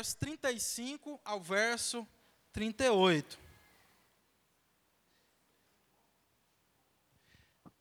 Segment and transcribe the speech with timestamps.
[0.00, 2.08] verso 35 ao verso
[2.54, 3.38] 38.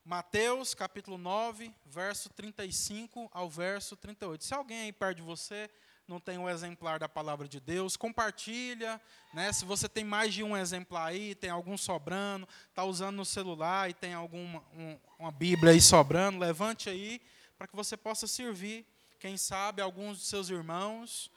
[0.04, 4.44] Mateus, capítulo 9, verso 35 ao verso 38.
[4.44, 5.70] Se alguém aí perto de você
[6.06, 9.00] não tem um exemplar da palavra de Deus, compartilha,
[9.34, 9.54] né?
[9.54, 13.90] Se você tem mais de um exemplar aí, tem algum sobrando, está usando no celular
[13.90, 17.22] e tem alguma um, uma Bíblia aí sobrando, levante aí
[17.58, 18.86] para que você possa servir,
[19.20, 21.32] quem sabe alguns dos seus irmãos,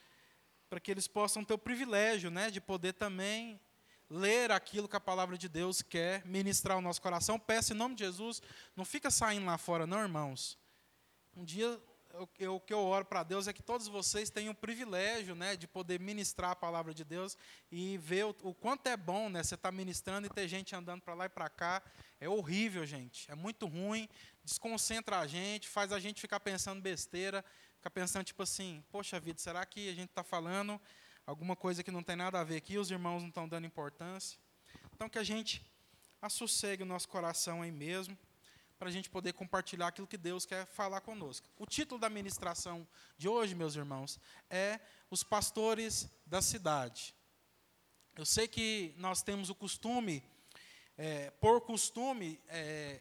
[0.72, 3.60] para que eles possam ter o privilégio, né, de poder também
[4.08, 7.38] ler aquilo que a palavra de Deus quer ministrar ao nosso coração.
[7.38, 8.40] Peço em nome de Jesus,
[8.74, 10.58] não fica saindo lá fora, não, irmãos.
[11.36, 11.78] Um dia
[12.48, 15.66] o que eu oro para Deus é que todos vocês tenham o privilégio né, de
[15.66, 17.36] poder ministrar a palavra de Deus
[17.70, 20.74] e ver o, o quanto é bom né, você estar tá ministrando e ter gente
[20.74, 21.82] andando para lá e para cá.
[22.20, 23.30] É horrível, gente.
[23.30, 24.08] É muito ruim,
[24.44, 27.44] desconcentra a gente, faz a gente ficar pensando besteira,
[27.82, 30.80] ficar pensando, tipo assim, poxa vida, será que a gente está falando
[31.26, 34.38] alguma coisa que não tem nada a ver aqui, os irmãos não estão dando importância?
[34.94, 35.66] Então, que a gente
[36.20, 38.16] assossegue o nosso coração aí mesmo
[38.78, 41.48] para a gente poder compartilhar aquilo que Deus quer falar conosco.
[41.58, 42.86] O título da ministração
[43.18, 44.78] de hoje, meus irmãos, é
[45.10, 47.12] Os Pastores da Cidade.
[48.14, 50.22] Eu sei que nós temos o costume,
[50.96, 53.00] é, por costume, é,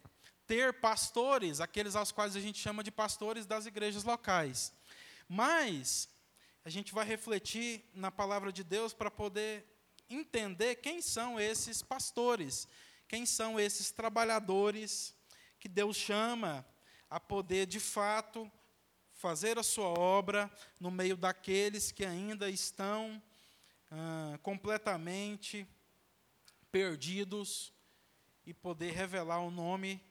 [0.51, 4.73] ter pastores, aqueles aos quais a gente chama de pastores das igrejas locais.
[5.25, 6.09] Mas
[6.65, 9.65] a gente vai refletir na palavra de Deus para poder
[10.09, 12.67] entender quem são esses pastores,
[13.07, 15.15] quem são esses trabalhadores
[15.57, 16.65] que Deus chama
[17.09, 18.51] a poder, de fato,
[19.13, 23.23] fazer a sua obra no meio daqueles que ainda estão
[23.89, 25.65] ah, completamente
[26.69, 27.71] perdidos
[28.45, 30.10] e poder revelar o nome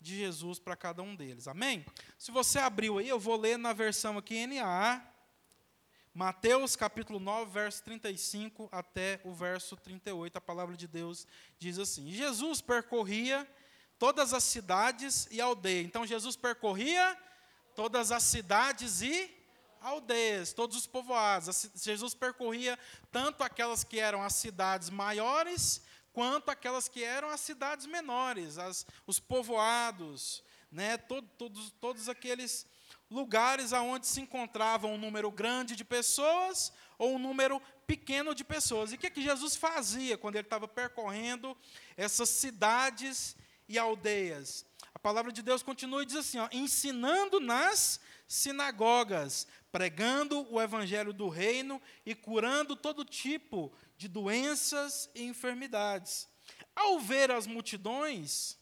[0.00, 1.48] de Jesus para cada um deles.
[1.48, 1.84] Amém?
[2.18, 5.02] Se você abriu aí, eu vou ler na versão aqui NAA,
[6.14, 10.36] Mateus capítulo 9, verso 35 até o verso 38.
[10.36, 11.26] A palavra de Deus
[11.58, 13.48] diz assim: Jesus percorria
[13.98, 15.86] todas as cidades e aldeias.
[15.86, 17.16] Então Jesus percorria
[17.74, 19.34] todas as cidades e
[19.80, 21.70] aldeias, todos os povoados.
[21.74, 22.78] Jesus percorria
[23.10, 25.82] tanto aquelas que eram as cidades maiores,
[26.18, 32.66] quanto aquelas que eram as cidades menores, as, os povoados, né, todo, todos, todos aqueles
[33.08, 38.90] lugares aonde se encontrava um número grande de pessoas ou um número pequeno de pessoas.
[38.90, 41.56] E o que, que Jesus fazia quando ele estava percorrendo
[41.96, 43.36] essas cidades
[43.68, 44.66] e aldeias.
[44.92, 51.12] A palavra de Deus continua e diz assim: ó, ensinando nas sinagogas, pregando o evangelho
[51.12, 56.28] do reino e curando todo tipo de doenças e enfermidades.
[56.76, 58.56] Ao ver as multidões,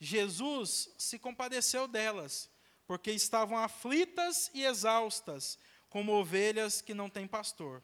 [0.00, 2.50] Jesus se compadeceu delas,
[2.86, 5.58] porque estavam aflitas e exaustas,
[5.88, 7.82] como ovelhas que não têm pastor.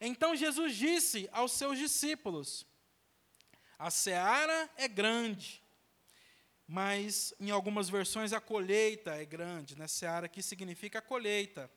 [0.00, 2.64] Então Jesus disse aos seus discípulos:
[3.78, 5.66] A seara é grande
[6.66, 9.86] mas em algumas versões a colheita é grande, né?
[9.86, 11.70] Seara aqui significa colheita.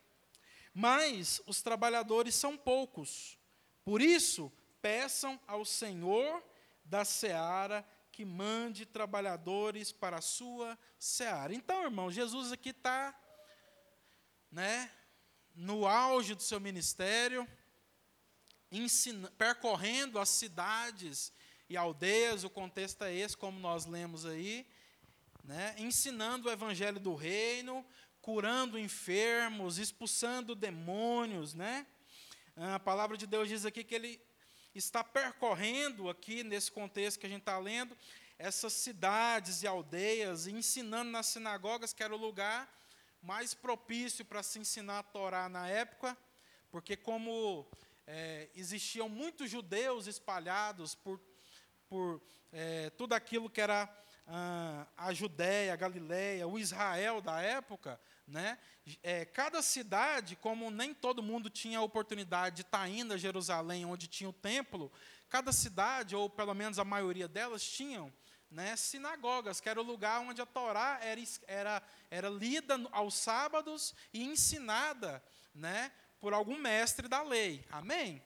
[0.74, 3.38] Mas os trabalhadores são poucos.
[3.86, 4.52] Por isso,
[4.82, 6.44] peçam ao Senhor
[6.84, 11.54] da seara que mande trabalhadores para a sua seara.
[11.54, 13.18] Então, irmão, Jesus aqui está
[14.52, 14.92] né,
[15.56, 17.48] no auge do seu ministério,
[18.72, 21.32] ensina, percorrendo as cidades
[21.70, 24.68] e aldeias, o contexto é esse, como nós lemos aí,
[25.44, 27.86] né, ensinando o evangelho do reino,
[28.22, 31.88] curando enfermos, expulsando demônios, né?
[32.56, 34.22] A palavra de Deus diz aqui que ele
[34.74, 37.98] está percorrendo aqui nesse contexto que a gente está lendo
[38.38, 42.74] essas cidades e aldeias, ensinando nas sinagogas, que era o lugar
[43.22, 46.18] mais propício para se ensinar a Torá na época,
[46.72, 47.68] porque como
[48.08, 51.20] é, existiam muitos judeus espalhados por,
[51.90, 53.94] por é, tudo aquilo que era
[54.26, 58.58] ah, a Judéia, a Galiléia, o Israel da época, né?
[59.04, 63.86] É, cada cidade, como nem todo mundo tinha a oportunidade de estar indo a Jerusalém,
[63.86, 64.92] onde tinha o templo,
[65.30, 68.12] cada cidade, ou pelo menos a maioria delas, tinham
[68.50, 73.94] né, sinagogas, que era o lugar onde a Torá era, era, era lida aos sábados
[74.14, 75.24] e ensinada
[75.54, 77.66] né, por algum mestre da lei.
[77.72, 78.24] Amém?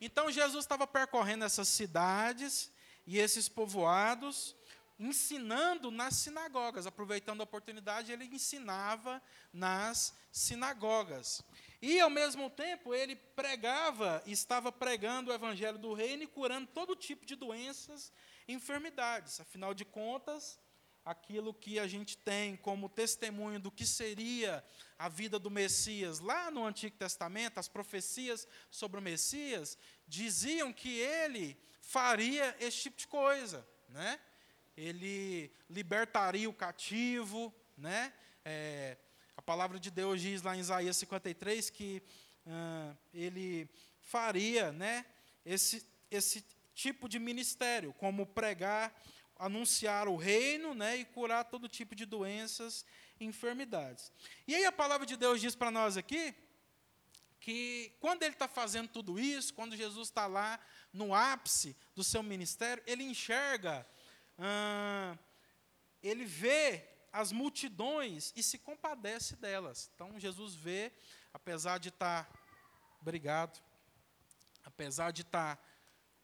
[0.00, 2.70] Então Jesus estava percorrendo essas cidades
[3.06, 4.54] e esses povoados,
[4.98, 11.42] ensinando nas sinagogas, aproveitando a oportunidade, ele ensinava nas sinagogas.
[11.82, 16.96] E, ao mesmo tempo, ele pregava, estava pregando o evangelho do reino e curando todo
[16.96, 18.12] tipo de doenças
[18.48, 19.40] e enfermidades.
[19.40, 20.58] Afinal de contas,
[21.04, 24.64] aquilo que a gente tem como testemunho do que seria
[24.98, 29.76] a vida do Messias, lá no Antigo Testamento, as profecias sobre o Messias
[30.06, 34.18] diziam que ele faria esse tipo de coisa, né?
[34.76, 38.12] Ele libertaria o cativo, né?
[38.44, 38.96] É,
[39.36, 42.02] a palavra de Deus diz lá em Isaías 53 que
[43.12, 43.68] ele
[44.02, 45.06] faria, né?
[45.44, 46.44] Esse esse
[46.74, 48.94] tipo de ministério, como pregar
[49.38, 52.84] anunciar o reino né, e curar todo tipo de doenças
[53.18, 54.12] e enfermidades.
[54.46, 56.34] E aí a palavra de Deus diz para nós aqui
[57.40, 60.58] que quando ele está fazendo tudo isso, quando Jesus está lá
[60.92, 63.86] no ápice do seu ministério, ele enxerga,
[64.38, 65.16] ah,
[66.02, 66.82] ele vê
[67.12, 69.90] as multidões e se compadece delas.
[69.94, 70.92] Então Jesus vê,
[71.32, 72.38] apesar de estar, tá,
[73.00, 73.62] obrigado,
[74.64, 75.62] apesar de estar tá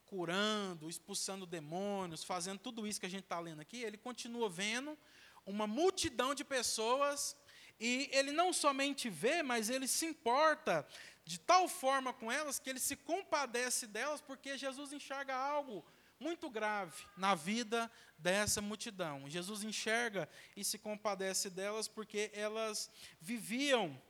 [0.07, 4.99] curando, expulsando demônios, fazendo tudo isso que a gente está lendo aqui, ele continua vendo
[5.47, 7.37] uma multidão de pessoas
[7.79, 10.87] e ele não somente vê, mas ele se importa
[11.25, 15.85] de tal forma com elas que ele se compadece delas, porque Jesus enxerga algo
[16.21, 19.29] muito grave na vida dessa multidão.
[19.29, 22.91] Jesus enxerga e se compadece delas porque elas
[23.21, 24.01] viviam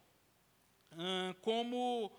[0.93, 2.11] hum, como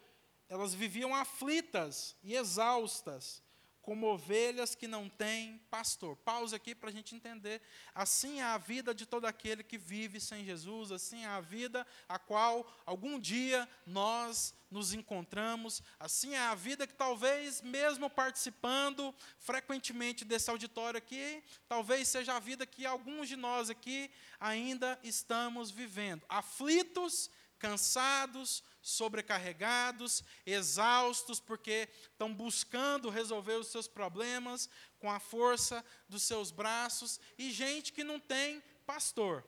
[0.47, 3.43] elas viviam aflitas e exaustas
[3.81, 6.15] como ovelhas que não têm pastor.
[6.17, 7.61] Pausa aqui para a gente entender.
[7.95, 11.85] Assim é a vida de todo aquele que vive sem Jesus, assim é a vida
[12.07, 19.13] a qual algum dia nós nos encontramos, assim é a vida que talvez, mesmo participando
[19.37, 25.69] frequentemente desse auditório aqui, talvez seja a vida que alguns de nós aqui ainda estamos
[25.69, 26.23] vivendo.
[26.29, 27.29] Aflitos,
[27.59, 34.69] cansados, sobrecarregados, exaustos, porque estão buscando resolver os seus problemas
[34.99, 39.45] com a força dos seus braços, e gente que não tem pastor.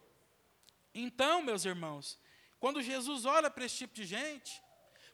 [0.93, 2.19] Então, meus irmãos,
[2.59, 4.61] quando Jesus olha para esse tipo de gente,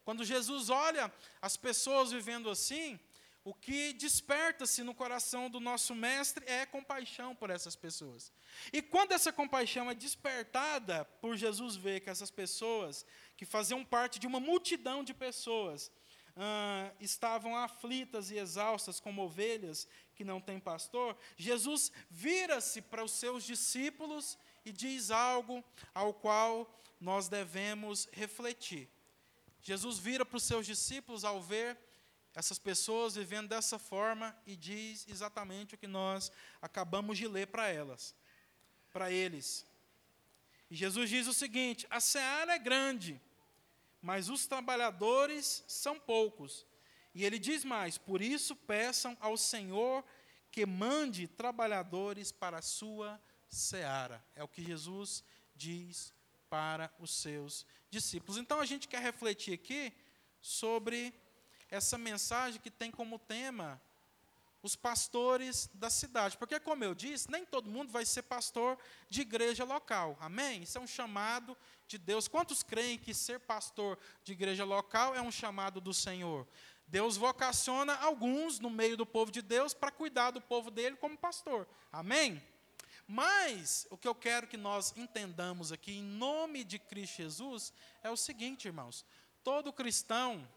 [0.04, 1.12] quando Jesus olha
[1.42, 3.00] as pessoas vivendo assim,
[3.44, 8.32] o que desperta-se no coração do nosso mestre é compaixão por essas pessoas.
[8.72, 13.06] E quando essa compaixão é despertada por Jesus ver que essas pessoas,
[13.40, 15.90] que faziam parte de uma multidão de pessoas,
[16.36, 23.14] ah, estavam aflitas e exaustas como ovelhas que não têm pastor, Jesus vira-se para os
[23.14, 25.64] seus discípulos e diz algo
[25.96, 26.70] ao qual
[27.00, 28.90] nós devemos refletir.
[29.62, 31.78] Jesus vira para os seus discípulos ao ver
[32.36, 36.30] essas pessoas vivendo dessa forma e diz exatamente o que nós
[36.62, 38.14] acabamos de ler para elas,
[38.92, 39.66] para eles.
[40.70, 43.20] E Jesus diz o seguinte: a seara é grande,
[44.02, 46.66] mas os trabalhadores são poucos.
[47.14, 50.04] E ele diz mais: por isso peçam ao Senhor
[50.52, 54.24] que mande trabalhadores para a sua seara.
[54.36, 55.24] É o que Jesus
[55.56, 56.14] diz
[56.50, 58.38] para os seus discípulos.
[58.38, 59.94] Então a gente quer refletir aqui
[60.42, 61.14] sobre
[61.70, 63.80] essa mensagem que tem como tema
[64.62, 66.38] os pastores da cidade.
[66.38, 68.78] Porque, como eu disse, nem todo mundo vai ser pastor
[69.10, 70.18] de igreja local.
[70.20, 70.64] Amém?
[70.64, 71.56] Isso é um chamado
[71.88, 72.28] de Deus.
[72.28, 76.48] Quantos creem que ser pastor de igreja local é um chamado do Senhor?
[76.88, 81.18] Deus vocaciona alguns no meio do povo de Deus para cuidar do povo dele como
[81.18, 81.68] pastor.
[81.92, 82.42] Amém?
[83.08, 88.10] Mas o que eu quero que nós entendamos aqui, em nome de Cristo Jesus, é
[88.10, 89.06] o seguinte, irmãos:
[89.44, 90.48] todo cristão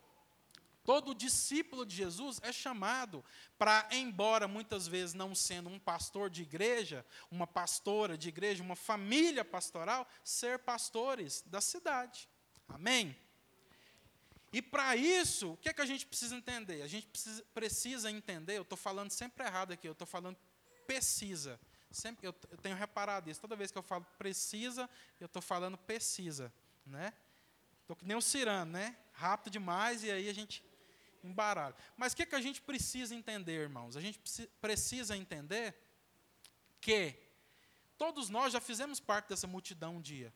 [0.85, 3.25] Todo discípulo de Jesus é chamado
[3.57, 8.75] para, embora muitas vezes não sendo um pastor de igreja, uma pastora de igreja, uma
[8.75, 12.29] família pastoral, ser pastores da cidade.
[12.69, 13.17] Amém?
[14.53, 16.83] E para isso, o que, é que a gente precisa entender?
[16.83, 20.37] A gente precisa, precisa entender, eu estou falando sempre errado aqui, eu estou falando
[20.85, 21.61] precisa.
[21.91, 25.79] Sempre, eu, eu, tenho reparado isso, toda vez que eu falo precisa, eu estou falando
[25.79, 26.53] precisa.
[26.85, 27.12] Né?
[27.83, 28.97] Estou que nem o Cirano, né?
[29.12, 30.65] Rápido demais, e aí a gente
[31.23, 31.75] embaralho.
[31.97, 33.97] Mas o que, que a gente precisa entender, irmãos?
[33.97, 34.21] A gente
[34.61, 35.75] precisa entender
[36.81, 37.17] que
[37.97, 40.33] todos nós já fizemos parte dessa multidão um dia.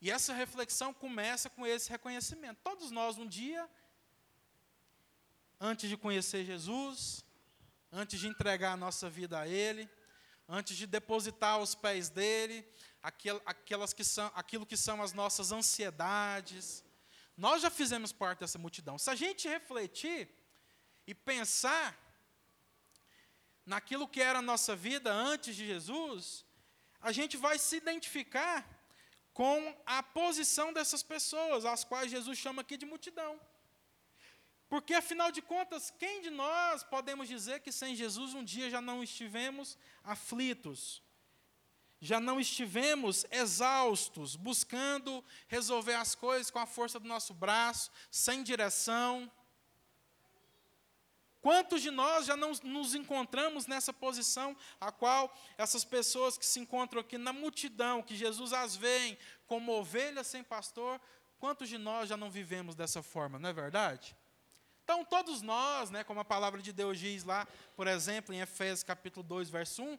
[0.00, 2.58] E essa reflexão começa com esse reconhecimento.
[2.64, 3.68] Todos nós, um dia,
[5.60, 7.24] antes de conhecer Jesus,
[7.92, 9.88] antes de entregar a nossa vida a Ele,
[10.48, 12.66] antes de depositar aos pés dele
[13.02, 16.84] aquelas que são, aquilo que são as nossas ansiedades,
[17.44, 18.96] nós já fizemos parte dessa multidão.
[18.98, 20.28] Se a gente refletir
[21.06, 21.86] e pensar
[23.64, 26.44] naquilo que era a nossa vida antes de Jesus,
[27.00, 28.58] a gente vai se identificar
[29.32, 33.32] com a posição dessas pessoas, as quais Jesus chama aqui de multidão.
[34.68, 38.82] Porque, afinal de contas, quem de nós podemos dizer que sem Jesus um dia já
[38.82, 41.02] não estivemos aflitos?
[42.00, 48.42] Já não estivemos exaustos, buscando resolver as coisas com a força do nosso braço, sem
[48.42, 49.30] direção?
[51.42, 56.60] Quantos de nós já não nos encontramos nessa posição a qual essas pessoas que se
[56.60, 61.00] encontram aqui na multidão, que Jesus as vê como ovelhas sem pastor,
[61.38, 64.16] quantos de nós já não vivemos dessa forma, não é verdade?
[64.84, 68.82] Então, todos nós, né, como a palavra de Deus diz lá, por exemplo, em Efésios
[68.82, 69.98] capítulo 2, verso 1,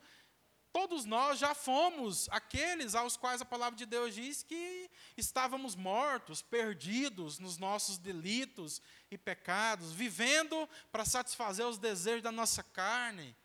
[0.74, 6.42] todos nós já fomos aqueles aos quais a palavra de Deus diz que estávamos mortos,
[6.42, 13.36] perdidos nos nossos delitos e pecados, vivendo para satisfazer os desejos da nossa carne.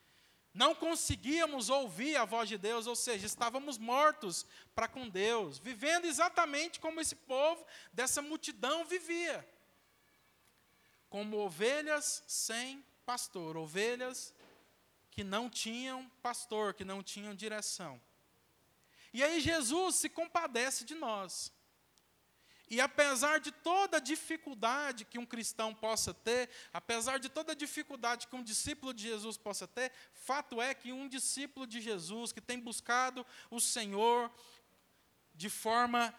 [0.54, 6.06] Não conseguíamos ouvir a voz de Deus, ou seja, estávamos mortos para com Deus, vivendo
[6.06, 9.46] exatamente como esse povo dessa multidão vivia.
[11.10, 14.32] Como ovelhas sem pastor, ovelhas
[15.16, 17.98] que não tinham pastor, que não tinham direção.
[19.14, 21.50] E aí Jesus se compadece de nós.
[22.68, 27.54] E apesar de toda a dificuldade que um cristão possa ter, apesar de toda a
[27.54, 32.30] dificuldade que um discípulo de Jesus possa ter, fato é que um discípulo de Jesus
[32.30, 34.30] que tem buscado o Senhor
[35.34, 36.14] de forma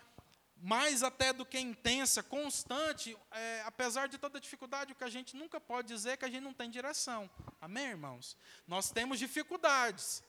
[0.61, 5.35] mais até do que intensa, constante, é, apesar de toda dificuldade, o que a gente
[5.35, 7.29] nunca pode dizer é que a gente não tem direção.
[7.61, 8.35] Amém, irmãos?
[8.67, 10.23] Nós temos dificuldades.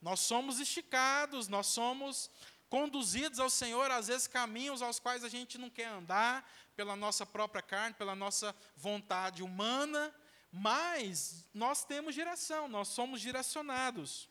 [0.00, 2.30] Nós somos esticados, nós somos
[2.68, 7.24] conduzidos ao Senhor, às vezes caminhos aos quais a gente não quer andar, pela nossa
[7.24, 10.12] própria carne, pela nossa vontade humana,
[10.50, 14.28] mas nós temos direção, nós somos direcionados.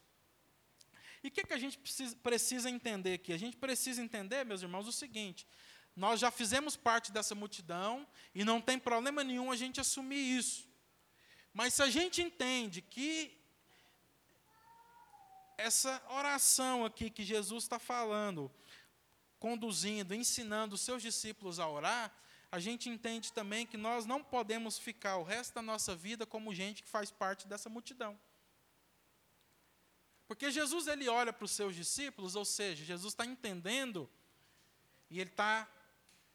[1.23, 3.31] E o que, que a gente precisa, precisa entender aqui?
[3.31, 5.47] A gente precisa entender, meus irmãos, o seguinte:
[5.95, 10.67] nós já fizemos parte dessa multidão e não tem problema nenhum a gente assumir isso.
[11.53, 13.39] Mas se a gente entende que
[15.57, 18.51] essa oração aqui que Jesus está falando,
[19.39, 22.13] conduzindo, ensinando os seus discípulos a orar,
[22.51, 26.53] a gente entende também que nós não podemos ficar o resto da nossa vida como
[26.53, 28.19] gente que faz parte dessa multidão.
[30.33, 34.09] Porque Jesus ele olha para os seus discípulos, ou seja, Jesus está entendendo
[35.07, 35.69] e ele está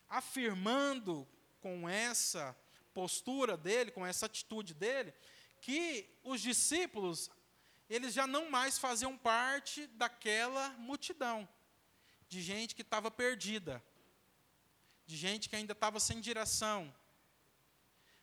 [0.08, 1.26] afirmando
[1.60, 2.56] com essa
[2.94, 5.12] postura dele, com essa atitude dele,
[5.60, 7.28] que os discípulos
[7.90, 11.48] eles já não mais faziam parte daquela multidão
[12.28, 13.82] de gente que estava perdida,
[15.06, 16.94] de gente que ainda estava sem direção.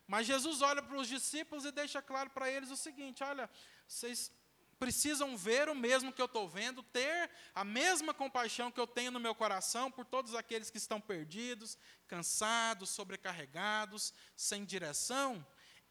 [0.06, 3.50] Mas Jesus olha para os discípulos e deixa claro para eles o seguinte: olha,
[3.86, 4.32] vocês
[4.78, 9.10] precisam ver o mesmo que eu estou vendo, ter a mesma compaixão que eu tenho
[9.10, 15.44] no meu coração por todos aqueles que estão perdidos, cansados, sobrecarregados, sem direção.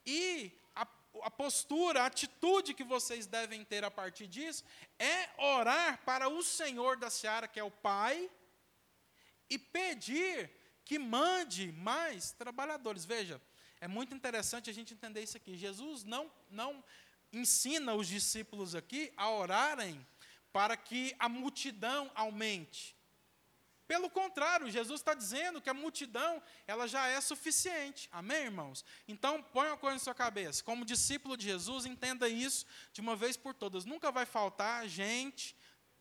[0.05, 0.87] E a,
[1.23, 4.63] a postura, a atitude que vocês devem ter a partir disso
[4.99, 8.29] é orar para o Senhor da seara, que é o Pai,
[9.49, 10.51] e pedir
[10.83, 13.03] que mande mais trabalhadores.
[13.03, 13.41] Veja,
[13.81, 15.57] é muito interessante a gente entender isso aqui.
[15.57, 16.83] Jesus não, não
[17.35, 20.05] ensina os discípulos aqui a orarem
[20.53, 22.95] para que a multidão aumente.
[23.85, 28.09] Pelo contrário, Jesus está dizendo que a multidão ela já é suficiente.
[28.11, 28.83] Amém, irmãos?
[29.07, 30.63] Então, põe uma coisa na sua cabeça.
[30.63, 33.85] Como discípulo de Jesus, entenda isso de uma vez por todas.
[33.85, 35.55] Nunca vai faltar gente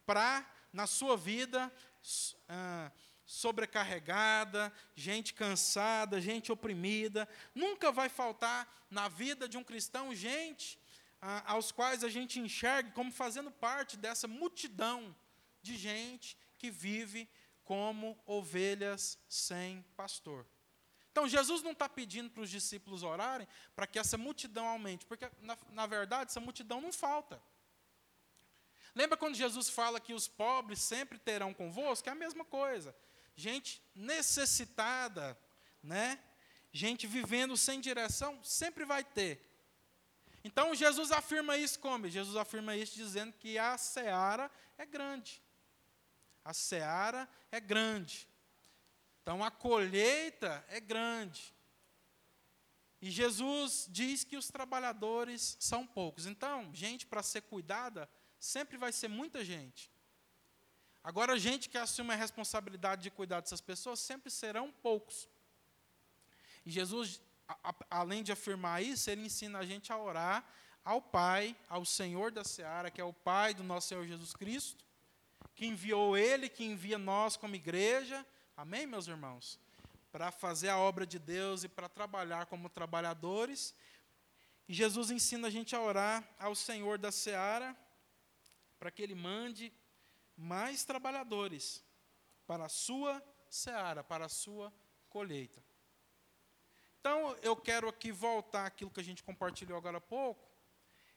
[0.07, 1.71] para, na sua vida,
[2.49, 2.91] ah,
[3.27, 7.29] sobrecarregada, gente cansada, gente oprimida.
[7.55, 10.79] Nunca vai faltar na vida de um cristão gente
[11.47, 15.15] aos quais a gente enxerga como fazendo parte dessa multidão
[15.63, 17.29] de gente que vive
[17.65, 20.47] como ovelhas sem pastor.
[21.11, 25.31] Então, Jesus não está pedindo para os discípulos orarem para que essa multidão aumente, porque,
[25.41, 27.41] na, na verdade, essa multidão não falta.
[28.95, 32.09] Lembra quando Jesus fala que os pobres sempre terão convosco?
[32.09, 32.95] É a mesma coisa.
[33.37, 35.39] Gente necessitada,
[35.83, 36.21] né?
[36.75, 39.41] gente vivendo sem direção, sempre vai ter.
[40.45, 42.09] Então Jesus afirma isso como?
[42.09, 45.43] Jesus afirma isso dizendo que a seara é grande.
[46.45, 48.29] A seara é grande.
[49.23, 51.55] Então a colheita é grande.
[53.01, 56.27] E Jesus diz que os trabalhadores são poucos.
[56.27, 58.09] Então, gente para ser cuidada
[58.39, 59.91] sempre vai ser muita gente.
[61.03, 65.29] Agora, gente que assume a responsabilidade de cuidar dessas pessoas sempre serão poucos.
[66.65, 70.45] E Jesus a, além de afirmar isso, ele ensina a gente a orar
[70.85, 74.85] ao Pai, ao Senhor da Seara, que é o Pai do nosso Senhor Jesus Cristo,
[75.55, 78.25] que enviou Ele, que envia nós como igreja.
[78.57, 79.59] Amém, meus irmãos?
[80.15, 83.75] para fazer a obra de Deus e para trabalhar como trabalhadores.
[84.69, 87.77] E Jesus ensina a gente a orar ao Senhor da seara
[88.79, 89.73] para que Ele mande
[90.37, 91.83] mais trabalhadores
[92.47, 93.21] para a sua
[93.51, 94.73] seara, para a sua
[95.09, 95.61] colheita.
[97.05, 100.51] Então, eu quero aqui voltar àquilo que a gente compartilhou agora há pouco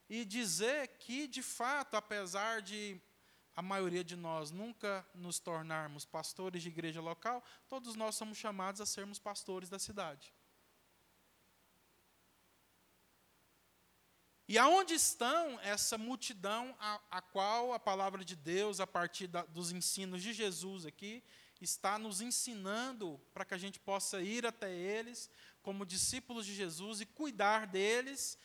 [0.10, 3.00] e dizer que, de fato, apesar de
[3.56, 8.82] a maioria de nós nunca nos tornarmos pastores de igreja local, todos nós somos chamados
[8.82, 10.34] a sermos pastores da cidade.
[14.46, 19.44] E aonde estão essa multidão a, a qual a palavra de Deus, a partir da,
[19.44, 21.24] dos ensinos de Jesus aqui,
[21.62, 25.30] está nos ensinando para que a gente possa ir até eles
[25.68, 28.40] como discípulos de Jesus e cuidar deles,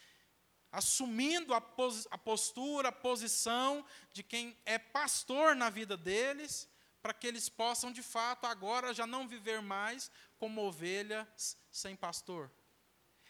[0.73, 6.69] assumindo a, pos, a postura, a posição de quem é pastor na vida deles,
[7.01, 12.51] para que eles possam de fato agora já não viver mais como ovelhas sem pastor.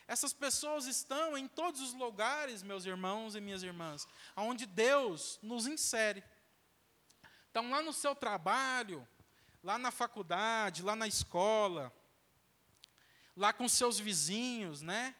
[0.08, 5.66] Essas pessoas estão em todos os lugares, meus irmãos e minhas irmãs, onde Deus nos
[5.66, 6.24] insere.
[7.48, 9.06] Estão lá no seu trabalho,
[9.62, 11.92] lá na faculdade, lá na escola,
[13.36, 15.14] lá com seus vizinhos, né?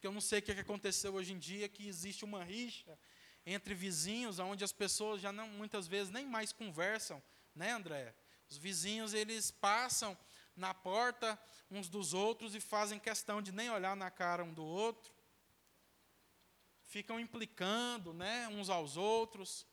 [0.00, 2.98] Que eu não sei o que aconteceu hoje em dia, que existe uma rixa
[3.44, 7.22] entre vizinhos, onde as pessoas já não muitas vezes nem mais conversam,
[7.54, 8.14] né, André?
[8.48, 10.16] Os vizinhos eles passam
[10.56, 14.64] na porta uns dos outros e fazem questão de nem olhar na cara um do
[14.64, 15.12] outro.
[16.84, 19.66] Ficam implicando, né, uns aos outros.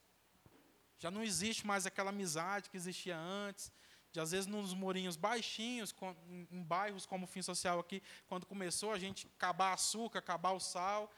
[1.00, 3.72] Já não existe mais aquela amizade que existia antes.
[4.18, 5.94] De às vezes nos murinhos baixinhos,
[6.28, 10.54] em, em bairros como o Fim Social aqui, quando começou a gente acabar açúcar, acabar
[10.54, 11.12] o sal,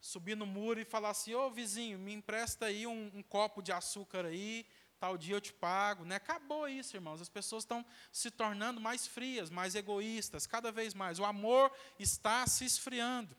[0.00, 3.72] subir no muro e falar assim: "Ô vizinho, me empresta aí um, um copo de
[3.72, 4.64] açúcar aí,
[5.00, 6.04] tal dia eu te pago.
[6.04, 6.14] Né?
[6.14, 7.20] Acabou isso, irmãos.
[7.20, 11.18] As pessoas estão se tornando mais frias, mais egoístas, cada vez mais.
[11.18, 13.36] O amor está se esfriando.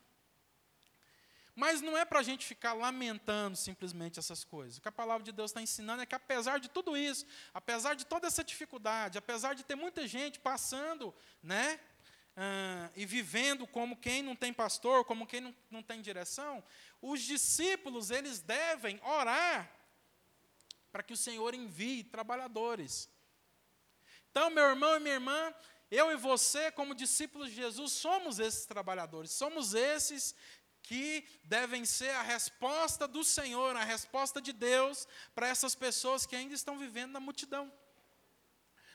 [1.56, 4.78] Mas não é para a gente ficar lamentando simplesmente essas coisas.
[4.78, 7.96] O que a palavra de Deus está ensinando é que, apesar de tudo isso, apesar
[7.96, 11.80] de toda essa dificuldade, apesar de ter muita gente passando, né,
[12.36, 16.64] uh, e vivendo como quem não tem pastor, como quem não, não tem direção,
[17.02, 19.72] os discípulos eles devem orar
[20.92, 23.10] para que o Senhor envie trabalhadores.
[24.32, 25.54] Então, meu irmão e minha irmã,
[25.92, 30.36] eu e você, como discípulos de Jesus, somos esses trabalhadores, somos esses
[30.86, 36.36] que devem ser a resposta do Senhor, a resposta de Deus para essas pessoas que
[36.36, 37.74] ainda estão vivendo na multidão.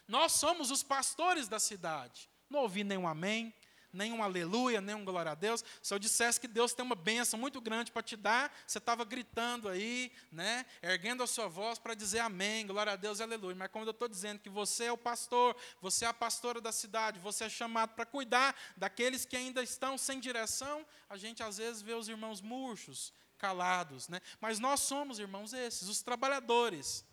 [0.07, 2.31] Nós somos os pastores da cidade.
[2.48, 3.53] Não ouvi nenhum amém,
[3.92, 5.64] nenhum aleluia, nenhum glória a Deus.
[5.83, 9.05] Se eu dissesse que Deus tem uma bênção muito grande para te dar, você estava
[9.05, 13.57] gritando aí, né, erguendo a sua voz para dizer amém, glória a Deus, aleluia.
[13.57, 16.72] Mas quando eu estou dizendo que você é o pastor, você é a pastora da
[16.72, 21.59] cidade, você é chamado para cuidar daqueles que ainda estão sem direção, a gente às
[21.59, 24.20] vezes vê os irmãos murchos, calados, né?
[24.40, 27.05] Mas nós somos, irmãos, esses, os trabalhadores,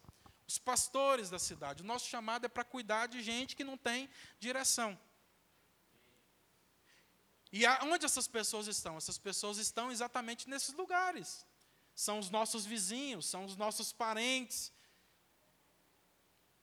[0.45, 1.81] os pastores da cidade.
[1.81, 4.09] O nosso chamado é para cuidar de gente que não tem
[4.39, 4.99] direção.
[7.57, 8.97] E onde essas pessoas estão?
[8.97, 11.43] Essas pessoas estão exatamente nesses lugares.
[11.95, 14.71] São os nossos vizinhos, são os nossos parentes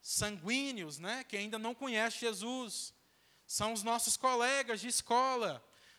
[0.00, 2.94] sanguíneos, né, que ainda não conhecem Jesus.
[3.44, 5.52] São os nossos colegas de escola,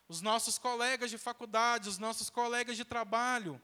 [0.07, 3.61] os nossos colegas de faculdade, os nossos colegas de trabalho.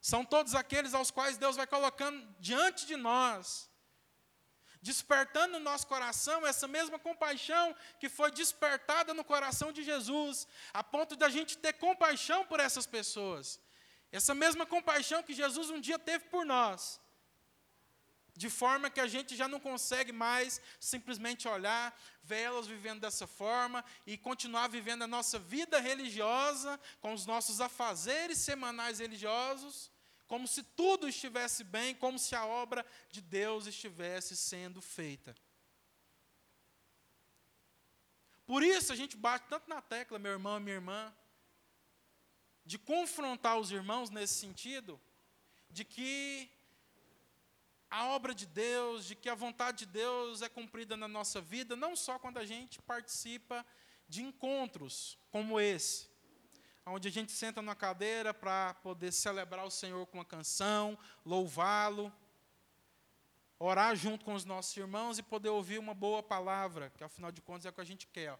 [0.00, 3.68] São todos aqueles aos quais Deus vai colocando diante de nós
[4.86, 7.66] despertando no nosso coração essa mesma compaixão
[8.00, 12.60] que foi despertada no coração de Jesus, a ponto de a gente ter compaixão por
[12.66, 13.46] essas pessoas.
[14.18, 17.00] Essa mesma compaixão que Jesus um dia teve por nós.
[18.42, 21.86] De forma que a gente já não consegue mais simplesmente olhar,
[22.22, 27.60] ver elas vivendo dessa forma e continuar vivendo a nossa vida religiosa, com os nossos
[27.60, 29.90] afazeres semanais religiosos,
[30.26, 35.34] como se tudo estivesse bem, como se a obra de Deus estivesse sendo feita.
[38.46, 41.14] Por isso a gente bate tanto na tecla, meu irmão minha irmã,
[42.64, 45.00] de confrontar os irmãos nesse sentido,
[45.70, 46.50] de que
[47.90, 51.76] a obra de Deus, de que a vontade de Deus é cumprida na nossa vida,
[51.76, 53.64] não só quando a gente participa
[54.08, 56.08] de encontros como esse,
[56.86, 62.12] onde a gente senta na cadeira para poder celebrar o Senhor com uma canção, louvá-lo,
[63.58, 67.42] orar junto com os nossos irmãos e poder ouvir uma boa palavra, que afinal de
[67.42, 68.38] contas é o que a gente quer.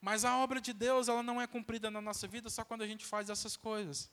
[0.00, 2.86] Mas a obra de Deus, ela não é cumprida na nossa vida só quando a
[2.88, 4.10] gente faz essas coisas.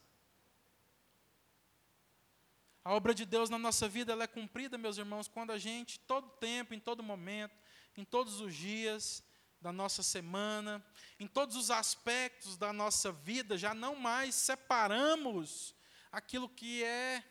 [2.86, 6.00] A obra de Deus na nossa vida ela é cumprida, meus irmãos, quando a gente,
[6.02, 7.58] todo tempo, em todo momento,
[7.98, 9.24] em todos os dias
[9.62, 10.84] da nossa semana,
[11.20, 15.76] em todos os aspectos da nossa vida, já não mais separamos
[16.12, 17.24] aquilo que é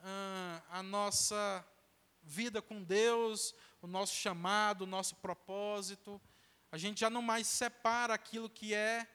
[0.00, 1.64] ah, a nossa
[2.22, 6.20] vida com Deus, o nosso chamado, o nosso propósito.
[6.70, 9.08] A gente já não mais separa aquilo que é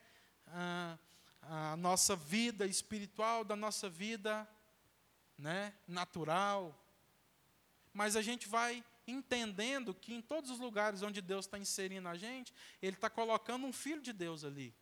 [0.48, 0.98] ah,
[1.42, 4.48] a nossa vida espiritual da nossa vida
[5.38, 6.76] né, natural.
[7.94, 12.16] Mas a gente vai entendendo que em todos os lugares onde Deus está inserindo a
[12.16, 14.74] gente, Ele está colocando um filho de Deus ali.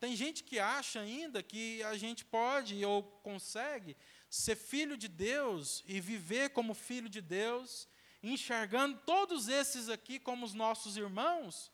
[0.00, 3.96] Tem gente que acha ainda que a gente pode ou consegue
[4.30, 7.88] ser filho de Deus e viver como filho de Deus,
[8.22, 11.72] enxergando todos esses aqui como os nossos irmãos,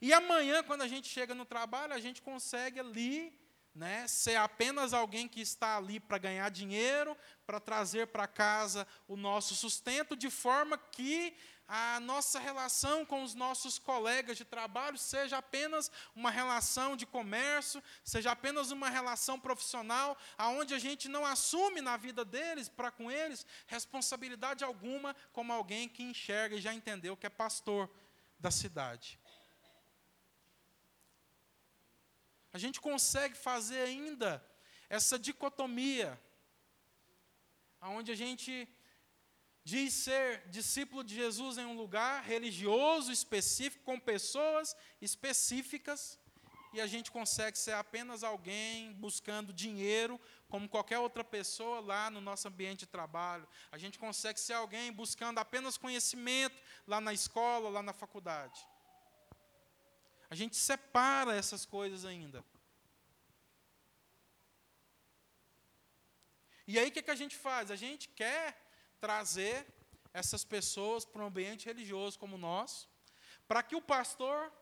[0.00, 3.36] e amanhã, quando a gente chega no trabalho, a gente consegue ali
[3.78, 9.16] né, ser apenas alguém que está ali para ganhar dinheiro, para trazer para casa o
[9.16, 11.32] nosso sustento, de forma que
[11.68, 17.80] a nossa relação com os nossos colegas de trabalho seja apenas uma relação de comércio,
[18.02, 23.08] seja apenas uma relação profissional, aonde a gente não assume na vida deles, para com
[23.08, 27.88] eles, responsabilidade alguma, como alguém que enxerga e já entendeu que é pastor
[28.40, 29.20] da cidade.
[32.58, 34.44] A gente consegue fazer ainda
[34.90, 36.20] essa dicotomia,
[37.80, 38.68] onde a gente
[39.62, 46.18] diz ser discípulo de Jesus em um lugar religioso específico, com pessoas específicas,
[46.72, 52.20] e a gente consegue ser apenas alguém buscando dinheiro, como qualquer outra pessoa lá no
[52.20, 53.46] nosso ambiente de trabalho.
[53.70, 58.66] A gente consegue ser alguém buscando apenas conhecimento lá na escola, lá na faculdade.
[60.30, 62.44] A gente separa essas coisas ainda.
[66.66, 67.70] E aí o que, que a gente faz?
[67.70, 68.60] A gente quer
[69.00, 69.66] trazer
[70.12, 72.88] essas pessoas para um ambiente religioso como nosso,
[73.46, 74.52] para que o pastor,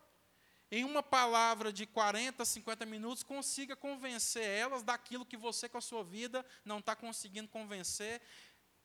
[0.71, 5.81] em uma palavra de 40, 50 minutos, consiga convencer elas daquilo que você, com a
[5.81, 8.21] sua vida, não está conseguindo convencer,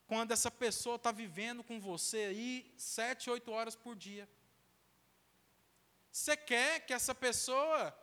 [0.06, 4.28] quando essa pessoa está vivendo com você aí sete, oito horas por dia.
[6.12, 7.96] Você quer que essa pessoa,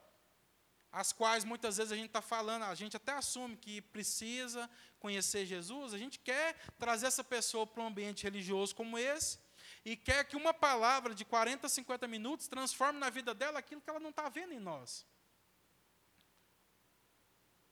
[0.91, 4.67] as quais muitas vezes a gente está falando, a gente até assume que precisa
[4.99, 9.37] conhecer Jesus, a gente quer trazer essa pessoa para um ambiente religioso como esse,
[9.85, 13.89] e quer que uma palavra de 40, 50 minutos transforme na vida dela aquilo que
[13.89, 15.05] ela não está vendo em nós.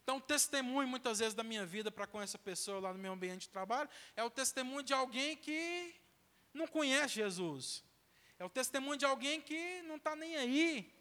[0.04, 3.12] Então, o testemunho, muitas vezes, da minha vida para com essa pessoa lá no meu
[3.12, 6.00] ambiente de trabalho, é o testemunho de alguém que
[6.54, 7.84] não conhece Jesus.
[8.40, 10.94] É o testemunho de alguém que não está nem aí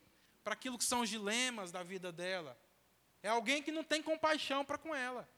[0.42, 2.58] para aquilo que são os dilemas da vida dela.
[3.22, 5.28] É alguém que não tem compaixão para com ela.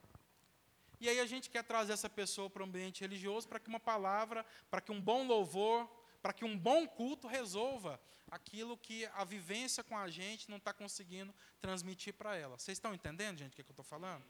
[1.00, 3.80] E aí a gente quer trazer essa pessoa para o ambiente religioso para que uma
[3.80, 5.88] palavra, para que um bom louvor,
[6.20, 10.72] para que um bom culto resolva aquilo que a vivência com a gente não está
[10.72, 12.58] conseguindo transmitir para ela.
[12.58, 14.24] Vocês estão entendendo, gente, o que, é que eu estou falando?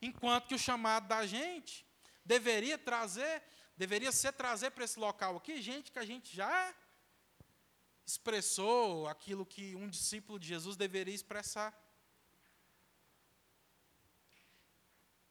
[0.00, 1.84] Enquanto que o chamado da gente
[2.24, 3.42] deveria trazer,
[3.76, 6.74] deveria ser trazer para esse local aqui gente que a gente já
[8.10, 11.74] expressou aquilo que um discípulo de Jesus deveria expressar.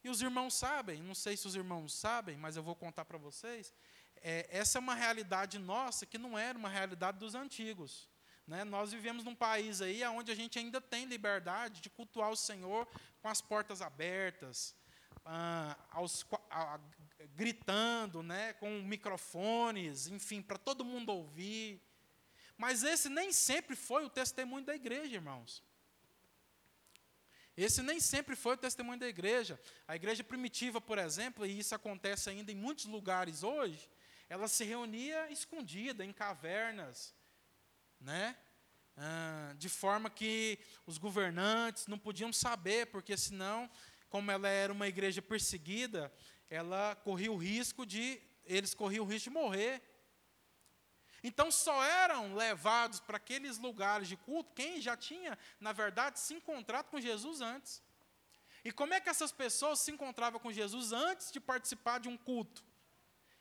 [0.03, 3.17] E os irmãos sabem, não sei se os irmãos sabem, mas eu vou contar para
[3.17, 3.73] vocês.
[4.21, 8.09] É, essa é uma realidade nossa que não era uma realidade dos antigos.
[8.47, 8.63] Né?
[8.63, 12.87] Nós vivemos num país aí onde a gente ainda tem liberdade de cultuar o Senhor
[13.21, 14.75] com as portas abertas,
[15.25, 16.79] ah, aos, a,
[17.35, 21.81] gritando, né, com microfones, enfim, para todo mundo ouvir.
[22.59, 25.63] Mas esse nem sempre foi o testemunho da igreja, irmãos.
[27.55, 29.57] Esse nem sempre foi o testemunho da igreja.
[29.87, 33.89] A igreja primitiva, por exemplo, e isso acontece ainda em muitos lugares hoje,
[34.27, 37.15] ela se reunia escondida, em cavernas,
[37.97, 38.35] né?
[38.97, 43.71] Ah, de forma que os governantes não podiam saber, porque senão,
[44.09, 46.13] como ela era uma igreja perseguida,
[46.49, 49.81] ela corria o risco de, eles corriam o risco de morrer.
[51.23, 56.33] Então só eram levados para aqueles lugares de culto quem já tinha, na verdade, se
[56.33, 57.81] encontrado com Jesus antes.
[58.63, 62.17] E como é que essas pessoas se encontravam com Jesus antes de participar de um
[62.17, 62.63] culto?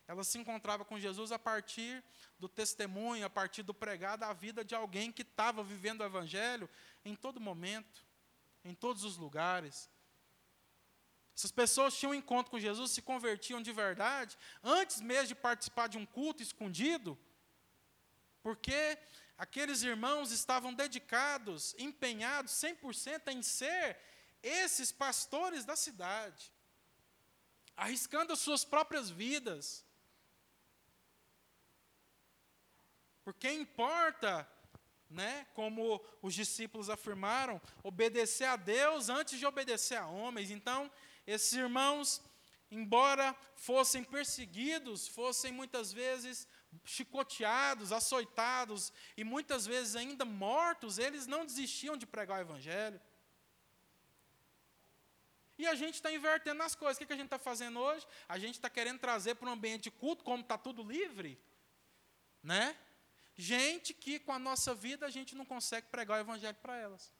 [0.06, 2.02] Elas se encontravam com Jesus a partir
[2.38, 6.68] do testemunho, a partir do pregar da vida de alguém que estava vivendo o Evangelho
[7.04, 8.06] em todo momento,
[8.64, 9.90] em todos os lugares.
[11.36, 15.88] Essas pessoas tinham um encontro com Jesus, se convertiam de verdade, antes mesmo de participar
[15.88, 17.18] de um culto escondido,
[18.48, 18.98] porque
[19.36, 24.00] aqueles irmãos estavam dedicados, empenhados 100% em ser
[24.42, 26.50] esses pastores da cidade,
[27.76, 29.84] arriscando as suas próprias vidas,
[33.22, 34.50] porque importa,
[35.10, 40.50] né, como os discípulos afirmaram, obedecer a Deus antes de obedecer a homens.
[40.50, 40.90] Então,
[41.26, 42.22] esses irmãos,
[42.70, 46.48] embora fossem perseguidos, fossem muitas vezes
[46.84, 53.00] chicoteados, açoitados e muitas vezes ainda mortos, eles não desistiam de pregar o Evangelho.
[55.58, 56.96] E a gente está invertendo as coisas.
[56.96, 58.06] O que, a gente está fazendo hoje?
[58.28, 61.38] A gente está querendo trazer para um ambiente culto, como está tudo livre,
[62.42, 62.76] né?
[63.34, 67.12] Gente que com a nossa vida a gente não consegue pregar o Evangelho para elas.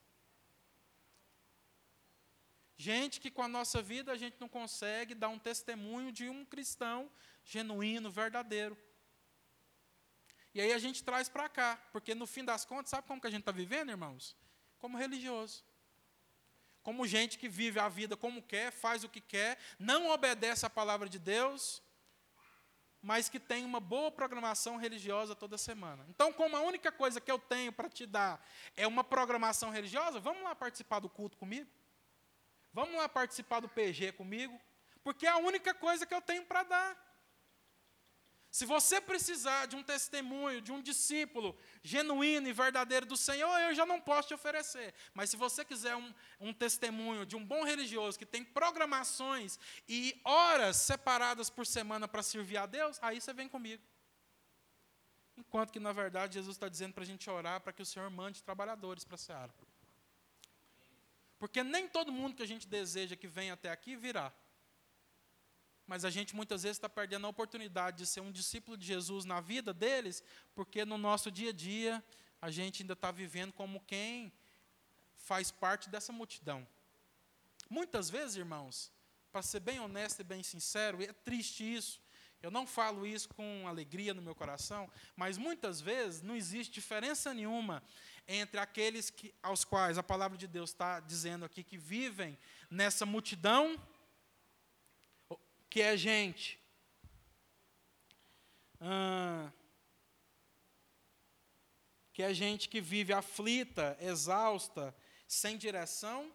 [2.76, 6.44] Gente que com a nossa vida a gente não consegue dar um testemunho de um
[6.44, 7.10] cristão
[7.44, 8.78] genuíno, verdadeiro.
[10.54, 13.26] E aí a gente traz para cá, porque no fim das contas, sabe como que
[13.26, 14.36] a gente está vivendo, irmãos?
[14.78, 15.64] Como religioso.
[16.82, 20.70] Como gente que vive a vida como quer, faz o que quer, não obedece à
[20.70, 21.82] palavra de Deus,
[23.02, 26.04] mas que tem uma boa programação religiosa toda semana.
[26.08, 28.44] Então, como a única coisa que eu tenho para te dar
[28.76, 31.70] é uma programação religiosa, vamos lá participar do culto comigo?
[32.72, 34.58] Vamos lá participar do PG comigo?
[35.02, 37.07] Porque é a única coisa que eu tenho para dar.
[38.50, 43.74] Se você precisar de um testemunho, de um discípulo genuíno e verdadeiro do Senhor, eu
[43.74, 44.94] já não posso te oferecer.
[45.12, 50.18] Mas se você quiser um, um, testemunho de um bom religioso que tem programações e
[50.24, 53.82] horas separadas por semana para servir a Deus, aí você vem comigo.
[55.36, 58.10] Enquanto que, na verdade, Jesus está dizendo para a gente orar para que o Senhor
[58.10, 59.54] mande trabalhadores para a seara.
[61.38, 64.32] Porque nem todo mundo que a gente deseja que venha até aqui virá.
[65.88, 69.24] Mas a gente muitas vezes está perdendo a oportunidade de ser um discípulo de Jesus
[69.24, 70.22] na vida deles,
[70.54, 72.04] porque no nosso dia a dia
[72.42, 74.30] a gente ainda está vivendo como quem
[75.16, 76.68] faz parte dessa multidão.
[77.70, 78.92] Muitas vezes, irmãos,
[79.32, 82.00] para ser bem honesto e bem sincero, é triste isso.
[82.42, 87.32] Eu não falo isso com alegria no meu coração, mas muitas vezes não existe diferença
[87.32, 87.82] nenhuma
[88.28, 92.38] entre aqueles que, aos quais a palavra de Deus está dizendo aqui que vivem
[92.70, 93.80] nessa multidão,
[95.68, 96.58] que é gente.
[98.80, 99.52] Ah,
[102.12, 104.94] que é gente que vive aflita, exausta,
[105.26, 106.32] sem direção,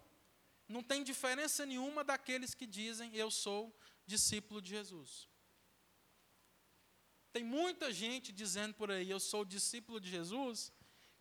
[0.67, 5.27] não tem diferença nenhuma daqueles que dizem eu sou discípulo de Jesus.
[7.31, 10.71] Tem muita gente dizendo por aí, eu sou discípulo de Jesus,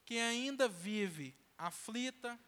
[0.05, 2.39] que ainda vive aflita,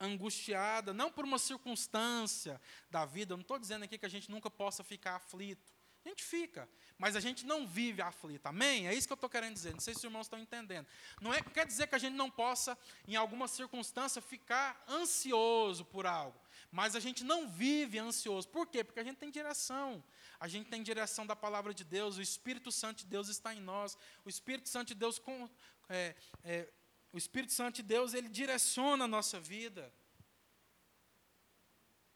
[0.00, 2.60] angustiada, não por uma circunstância
[2.90, 5.72] da vida, eu não estou dizendo aqui que a gente nunca possa ficar aflito.
[6.04, 8.46] A gente fica, mas a gente não vive aflito.
[8.46, 8.88] Amém?
[8.88, 9.72] É isso que eu estou querendo dizer.
[9.72, 10.86] Não sei se os irmãos estão entendendo.
[11.20, 16.06] Não é, quer dizer que a gente não possa, em alguma circunstância, ficar ansioso por
[16.06, 16.40] algo.
[16.72, 18.48] Mas a gente não vive ansioso.
[18.48, 18.82] Por quê?
[18.82, 20.02] Porque a gente tem direção.
[20.38, 22.16] A gente tem direção da palavra de Deus.
[22.16, 23.98] O Espírito Santo de Deus está em nós.
[24.24, 25.50] O Espírito Santo de Deus com,
[25.88, 26.68] é, é,
[27.12, 29.92] o Espírito Santo de Deus, ele direciona a nossa vida.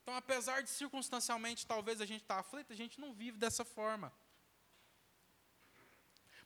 [0.02, 3.64] Então, apesar de circunstancialmente talvez a gente estar tá aflito, a gente não vive dessa
[3.64, 4.12] forma.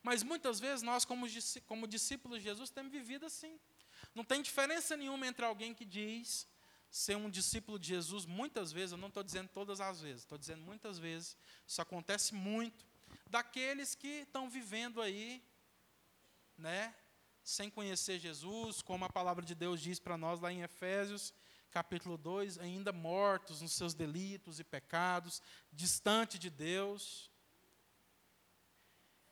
[0.02, 1.26] Mas muitas vezes nós, como,
[1.66, 3.58] como discípulos de Jesus, temos vivido assim.
[4.14, 6.46] Não tem diferença nenhuma entre alguém que diz
[6.90, 10.38] ser um discípulo de Jesus, muitas vezes, eu não estou dizendo todas as vezes, estou
[10.38, 12.86] dizendo muitas vezes, isso acontece muito,
[13.26, 15.42] daqueles que estão vivendo aí,
[16.56, 16.94] né,
[17.48, 21.32] sem conhecer Jesus, como a palavra de Deus diz para nós lá em Efésios,
[21.70, 25.40] capítulo 2, ainda mortos nos seus delitos e pecados,
[25.72, 27.30] distante de Deus.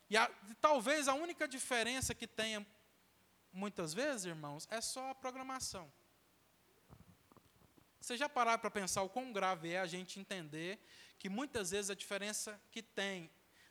[0.09, 0.27] E, a,
[0.59, 2.65] talvez a única diferença que tenha,
[3.53, 5.93] muitas vezes, irmãos, é só a programação.
[8.01, 10.83] Você já pararam para pensar o quão grave é a gente entender
[11.19, 13.29] que muitas vezes a diferença que tem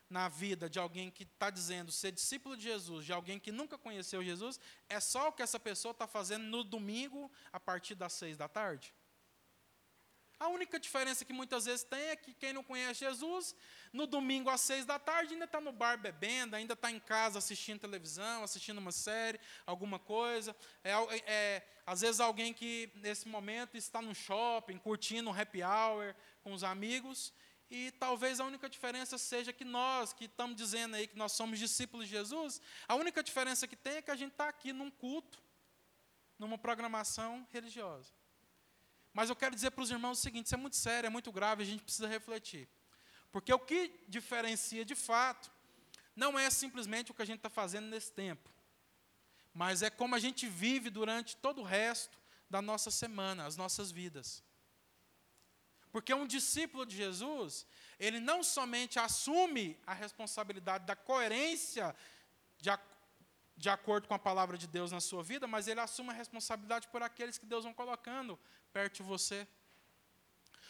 [0.09, 3.77] na vida de alguém que está dizendo ser discípulo de Jesus, de alguém que nunca
[3.77, 8.13] conheceu Jesus, é só o que essa pessoa está fazendo no domingo a partir das
[8.13, 8.93] seis da tarde?
[10.39, 13.55] A única diferença que muitas vezes tem é que quem não conhece Jesus,
[13.91, 17.39] no domingo às seis da tarde, ainda está no bar bebendo, ainda está em casa
[17.39, 20.55] assistindo televisão, assistindo uma série, alguma coisa.
[20.83, 20.91] É,
[21.25, 26.53] é, às vezes alguém que, nesse momento, está no shopping, curtindo um happy hour com
[26.53, 27.33] os amigos,
[27.69, 31.59] e talvez a única diferença seja que nós, que estamos dizendo aí que nós somos
[31.59, 34.89] discípulos de Jesus, a única diferença que tem é que a gente está aqui num
[34.89, 35.41] culto,
[36.39, 38.11] numa programação religiosa.
[39.13, 41.31] Mas eu quero dizer para os irmãos o seguinte: isso é muito sério, é muito
[41.31, 42.69] grave, a gente precisa refletir.
[43.31, 45.51] Porque o que diferencia de fato
[46.15, 48.49] não é simplesmente o que a gente está fazendo nesse tempo,
[49.53, 52.17] mas é como a gente vive durante todo o resto
[52.49, 54.43] da nossa semana, as nossas vidas.
[55.97, 57.65] Porque um discípulo de Jesus,
[57.99, 61.95] ele não somente assume a responsabilidade da coerência
[62.59, 62.69] de,
[63.55, 66.87] de acordo com a palavra de Deus na sua vida, mas ele assume a responsabilidade
[66.89, 68.37] por aqueles que Deus vão colocando
[68.71, 69.47] perto de você.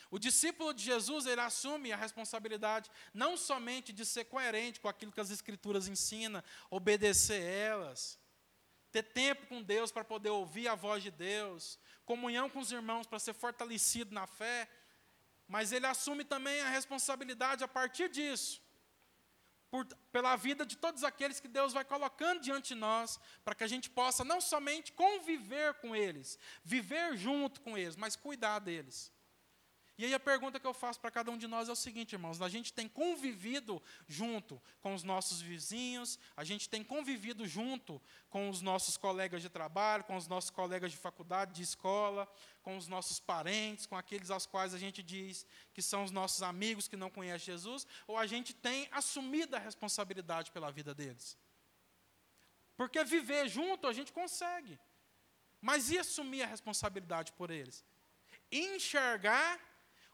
[0.10, 5.12] O discípulo de Jesus, ele assume a responsabilidade não somente de ser coerente com aquilo
[5.12, 8.18] que as Escrituras ensinam, obedecer elas,
[8.94, 13.06] ter tempo com Deus para poder ouvir a voz de Deus, comunhão com os irmãos
[13.06, 14.70] para ser fortalecido na fé,
[15.48, 18.62] mas ele assume também a responsabilidade a partir disso,
[19.70, 23.64] por, pela vida de todos aqueles que Deus vai colocando diante de nós, para que
[23.64, 29.12] a gente possa não somente conviver com eles, viver junto com eles, mas cuidar deles.
[29.98, 32.14] E aí a pergunta que eu faço para cada um de nós é o seguinte,
[32.14, 38.00] irmãos: a gente tem convivido junto com os nossos vizinhos, a gente tem convivido junto
[38.30, 42.32] com os nossos colegas de trabalho, com os nossos colegas de faculdade, de escola,
[42.62, 46.44] com os nossos parentes, com aqueles aos quais a gente diz que são os nossos
[46.44, 51.36] amigos que não conhecem Jesus, ou a gente tem assumido a responsabilidade pela vida deles?
[52.76, 54.80] Porque viver junto a gente consegue,
[55.60, 57.84] mas e assumir a responsabilidade por eles?
[58.52, 59.60] Enxergar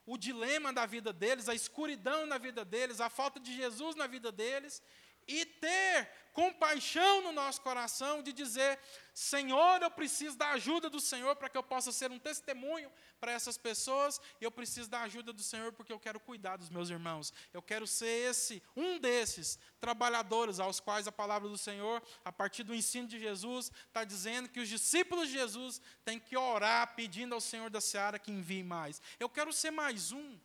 [0.05, 4.07] o dilema da vida deles, a escuridão na vida deles, a falta de Jesus na
[4.07, 4.81] vida deles,
[5.27, 8.79] e ter compaixão no nosso coração de dizer:
[9.13, 13.31] Senhor, eu preciso da ajuda do Senhor para que eu possa ser um testemunho para
[13.31, 16.89] essas pessoas, e eu preciso da ajuda do Senhor porque eu quero cuidar dos meus
[16.89, 17.31] irmãos.
[17.53, 22.63] Eu quero ser esse, um desses trabalhadores aos quais a palavra do Senhor, a partir
[22.63, 27.35] do ensino de Jesus, está dizendo que os discípulos de Jesus têm que orar pedindo
[27.35, 28.99] ao Senhor da seara que envie mais.
[29.19, 30.39] Eu quero ser mais um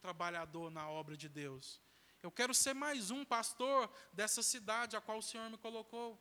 [0.00, 1.80] trabalhador na obra de Deus.
[2.22, 6.16] Eu quero ser mais um pastor dessa cidade a qual o Senhor me colocou.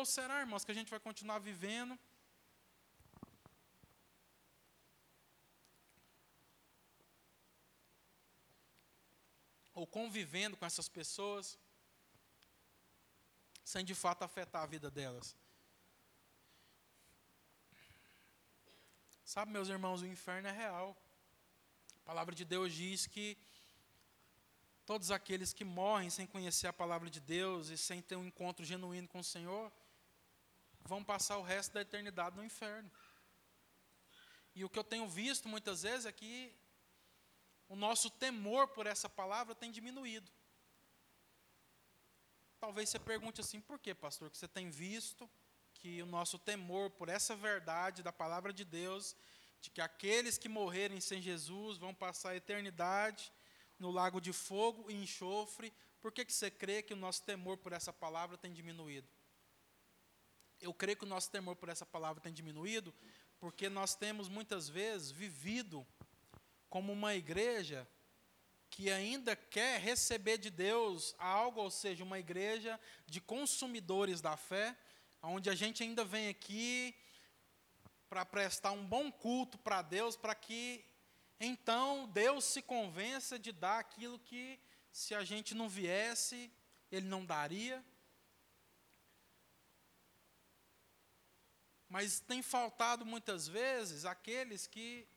[0.00, 1.94] Ou será, irmãos, que a gente vai continuar vivendo
[9.74, 11.58] ou convivendo com essas pessoas
[13.62, 15.36] sem de fato afetar a vida delas?
[19.22, 20.96] Sabe, meus irmãos, o inferno é real.
[21.96, 23.36] A palavra de Deus diz que
[24.86, 28.64] todos aqueles que morrem sem conhecer a palavra de Deus e sem ter um encontro
[28.64, 29.70] genuíno com o Senhor,
[30.80, 32.90] vão passar o resto da eternidade no inferno.
[34.54, 36.54] E o que eu tenho visto muitas vezes é que
[37.68, 40.30] o nosso temor por essa palavra tem diminuído.
[42.58, 44.28] Talvez você pergunte assim, por que, pastor?
[44.30, 45.30] Que você tem visto
[45.74, 49.16] que o nosso temor por essa verdade da palavra de Deus
[49.60, 53.32] de que aqueles que morrerem sem Jesus vão passar a eternidade
[53.78, 55.72] no lago de fogo e enxofre.
[56.00, 59.08] Por que, que você crê que o nosso temor por essa palavra tem diminuído?
[60.60, 62.94] Eu creio que o nosso temor por essa palavra tem diminuído
[63.40, 65.86] porque nós temos muitas vezes vivido
[66.68, 67.88] como uma igreja
[68.68, 74.76] que ainda quer receber de Deus algo, ou seja, uma igreja de consumidores da fé,
[75.22, 76.94] onde a gente ainda vem aqui
[78.08, 80.84] para prestar um bom culto para Deus, para que
[81.40, 84.60] então Deus se convença de dar aquilo que,
[84.92, 86.52] se a gente não viesse,
[86.92, 87.82] Ele não daria.
[91.90, 95.08] Mas tem faltado muitas vezes aqueles que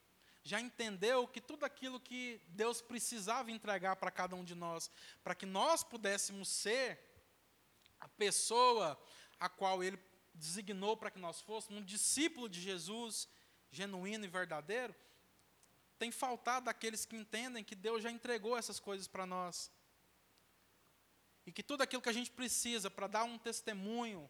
[0.44, 4.90] já entendeu que tudo aquilo que Deus precisava entregar para cada um de nós,
[5.24, 7.00] para que nós pudéssemos ser
[8.00, 9.00] a pessoa
[9.40, 10.00] a qual Ele
[10.34, 13.30] designou para que nós fôssemos, um discípulo de Jesus,
[13.72, 14.96] genuíno e verdadeiro,
[16.00, 19.72] tem faltado aqueles que entendem que Deus já entregou essas coisas para nós.
[21.46, 24.28] E que tudo aquilo que a gente precisa para dar um testemunho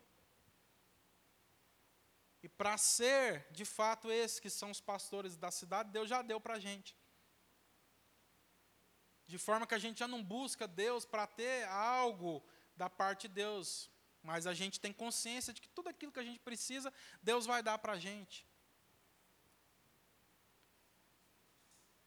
[2.43, 6.41] e para ser, de fato, esses que são os pastores da cidade, Deus já deu
[6.41, 6.93] para a gente.
[9.25, 12.43] De forma que a gente já não busca Deus para ter algo
[12.75, 13.89] da parte de Deus,
[14.21, 17.63] mas a gente tem consciência de que tudo aquilo que a gente precisa, Deus vai
[17.63, 18.45] dar para a gente.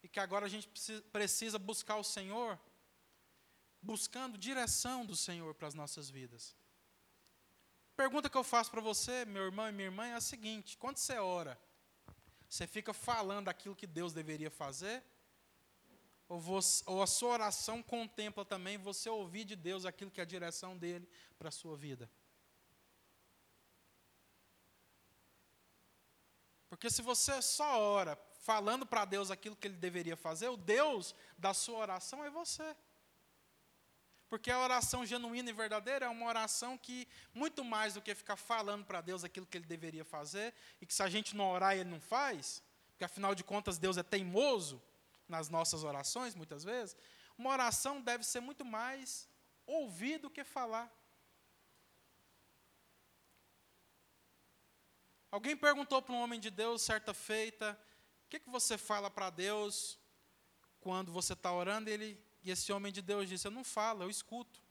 [0.02, 0.68] E que agora a gente
[1.10, 2.60] precisa buscar o Senhor,
[3.80, 6.54] buscando direção do Senhor para as nossas vidas.
[7.96, 10.98] Pergunta que eu faço para você, meu irmão e minha irmã, é a seguinte: quando
[10.98, 11.58] você ora,
[12.48, 15.02] você fica falando aquilo que Deus deveria fazer?
[16.28, 20.24] Ou, você, ou, a sua oração contempla também você ouvir de Deus aquilo que é
[20.24, 22.10] a direção dele para a sua vida.
[26.68, 31.14] Porque se você só ora falando para Deus aquilo que ele deveria fazer, o Deus
[31.38, 32.76] da sua oração é você.
[34.28, 38.36] Porque a oração genuína e verdadeira é uma oração que, muito mais do que ficar
[38.36, 41.74] falando para Deus aquilo que ele deveria fazer, e que se a gente não orar,
[41.74, 44.82] ele não faz, porque afinal de contas Deus é teimoso
[45.28, 46.96] nas nossas orações, muitas vezes,
[47.38, 49.28] uma oração deve ser muito mais
[49.66, 50.90] ouvir do que falar.
[55.30, 57.78] Alguém perguntou para um homem de Deus, certa feita,
[58.24, 59.98] o que, que você fala para Deus
[60.80, 61.90] quando você está orando?
[61.90, 64.62] E, ele, e esse homem de Deus disse: Eu não falo, eu escuto.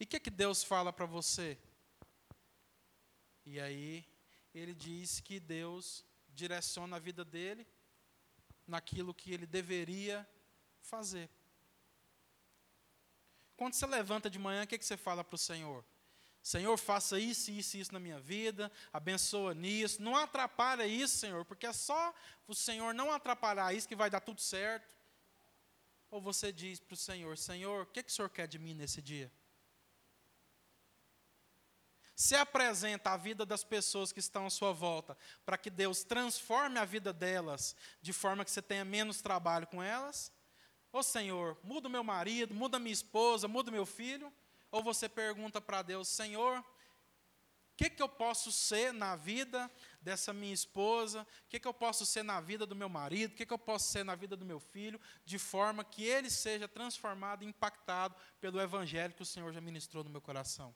[0.00, 1.58] E o que, que Deus fala para você?
[3.44, 4.06] E aí
[4.54, 7.66] ele diz que Deus direciona a vida dele
[8.66, 10.26] naquilo que ele deveria
[10.80, 11.28] fazer.
[13.54, 15.84] Quando você levanta de manhã, o que, que você fala para o Senhor?
[16.42, 20.00] Senhor, faça isso, isso e isso na minha vida, abençoa nisso.
[20.00, 22.14] Não atrapalha isso, Senhor, porque é só
[22.46, 24.97] o Senhor não atrapalhar isso que vai dar tudo certo.
[26.10, 28.74] Ou você diz para o Senhor: Senhor, o que, que o Senhor quer de mim
[28.74, 29.30] nesse dia?
[32.14, 36.78] Se apresenta a vida das pessoas que estão à sua volta, para que Deus transforme
[36.78, 40.32] a vida delas de forma que você tenha menos trabalho com elas?
[40.90, 44.32] Ou Senhor, muda meu marido, muda minha esposa, muda meu filho?
[44.70, 46.64] Ou você pergunta para Deus, Senhor, o
[47.76, 49.70] que, que eu posso ser na vida
[50.08, 51.22] dessa minha esposa?
[51.44, 53.32] O que, que eu posso ser na vida do meu marido?
[53.32, 54.98] O que, que eu posso ser na vida do meu filho?
[55.24, 60.08] De forma que ele seja transformado, impactado pelo evangelho que o Senhor já ministrou no
[60.08, 60.74] meu coração.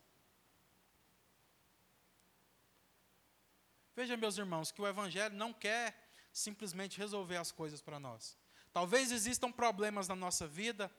[3.96, 8.36] Veja, meus irmãos, que o evangelho não quer simplesmente resolver as coisas para nós.
[8.70, 10.90] Talvez existam problemas na nossa vida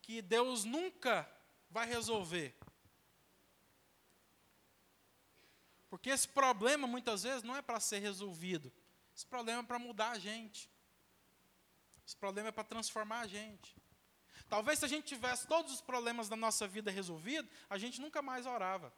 [0.00, 1.28] que Deus nunca
[1.70, 2.56] vai resolver.
[5.88, 8.72] Porque esse problema, muitas vezes, não é para ser resolvido.
[9.14, 10.70] Esse problema é para mudar a gente.
[12.06, 13.76] Esse problema é para transformar a gente.
[14.48, 18.22] Talvez se a gente tivesse todos os problemas da nossa vida resolvidos, a gente nunca
[18.22, 18.92] mais orava.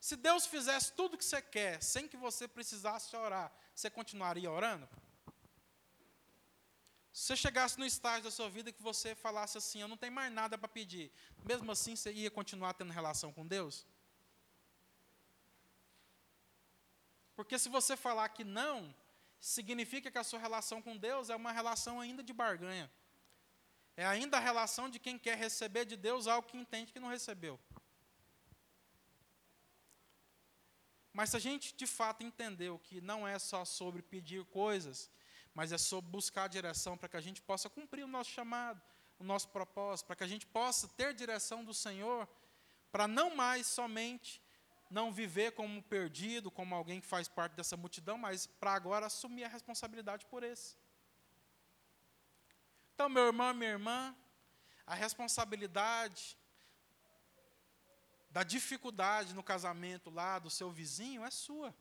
[0.00, 4.50] Se Deus fizesse tudo o que você quer, sem que você precisasse orar, você continuaria
[4.50, 4.88] orando?
[7.12, 10.12] Se você chegasse no estágio da sua vida que você falasse assim, eu não tenho
[10.12, 11.10] mais nada para pedir,
[11.44, 13.86] mesmo assim você ia continuar tendo relação com Deus?
[17.38, 18.92] Porque se você falar que não,
[19.38, 22.90] significa que a sua relação com Deus é uma relação ainda de barganha.
[23.96, 27.06] É ainda a relação de quem quer receber de Deus algo que entende que não
[27.06, 27.56] recebeu.
[31.12, 35.08] Mas se a gente de fato entendeu que não é só sobre pedir coisas,
[35.54, 38.82] mas é sobre buscar a direção para que a gente possa cumprir o nosso chamado,
[39.16, 42.28] o nosso propósito, para que a gente possa ter direção do Senhor,
[42.90, 44.42] para não mais somente
[44.90, 49.44] não viver como perdido, como alguém que faz parte dessa multidão, mas para agora assumir
[49.44, 50.76] a responsabilidade por esse.
[52.94, 54.16] Então, meu irmão, minha irmã,
[54.86, 56.36] a responsabilidade
[58.30, 61.74] da dificuldade no casamento lá do seu vizinho é sua.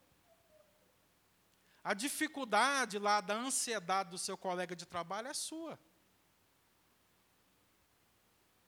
[1.83, 5.79] A dificuldade lá da ansiedade do seu colega de trabalho é sua.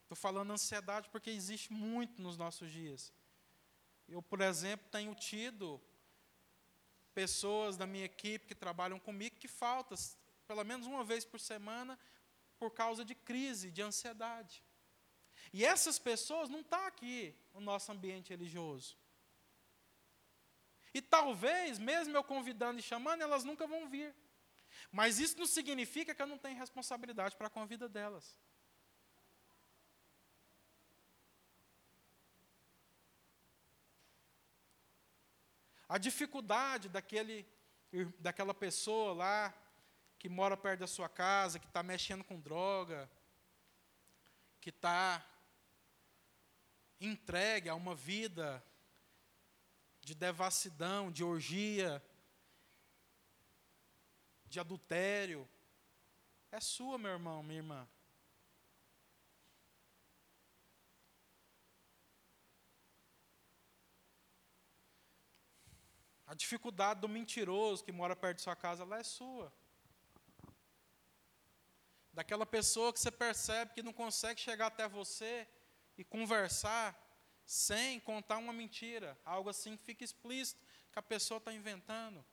[0.03, 3.13] Estou falando ansiedade porque existe muito nos nossos dias.
[4.09, 5.79] Eu, por exemplo, tenho tido
[7.13, 9.97] pessoas da minha equipe que trabalham comigo que faltam
[10.47, 11.97] pelo menos uma vez por semana
[12.57, 14.63] por causa de crise, de ansiedade.
[15.53, 18.97] E essas pessoas não estão tá aqui no nosso ambiente religioso.
[20.93, 24.13] E talvez, mesmo eu convidando e chamando, elas nunca vão vir.
[24.91, 28.35] Mas isso não significa que eu não tenho responsabilidade para com a vida delas.
[35.89, 37.45] A dificuldade daquele,
[38.19, 39.53] daquela pessoa lá
[40.19, 43.09] que mora perto da sua casa, que está mexendo com droga,
[44.61, 45.25] que está
[47.01, 48.63] entregue a uma vida
[50.01, 52.03] de devassidão, de orgia,
[54.45, 55.47] de adultério,
[56.51, 57.87] é sua, meu irmão, minha irmã.
[66.29, 69.51] A dificuldade do mentiroso que mora perto de sua casa, ela é sua.
[72.13, 75.47] Daquela pessoa que você percebe que não consegue chegar até você
[75.97, 76.95] e conversar
[77.47, 82.23] sem contar uma mentira, algo assim que fica explícito que a pessoa está inventando.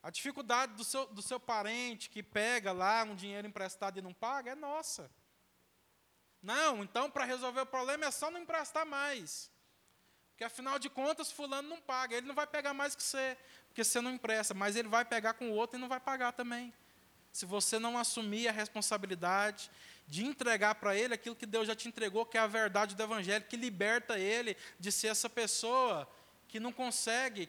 [0.00, 4.14] A dificuldade do seu, do seu parente que pega lá um dinheiro emprestado e não
[4.14, 5.10] paga é nossa.
[6.40, 9.50] Não, então para resolver o problema é só não emprestar mais.
[10.40, 12.16] Porque afinal de contas, fulano não paga.
[12.16, 13.36] Ele não vai pegar mais que você,
[13.68, 16.32] porque você não empresta, mas ele vai pegar com o outro e não vai pagar
[16.32, 16.72] também.
[17.30, 19.70] se você não assumir a responsabilidade
[20.06, 23.02] de entregar para ele aquilo que Deus já te entregou, que é a verdade do
[23.02, 26.10] Evangelho, que liberta ele de ser essa pessoa
[26.48, 27.46] que não consegue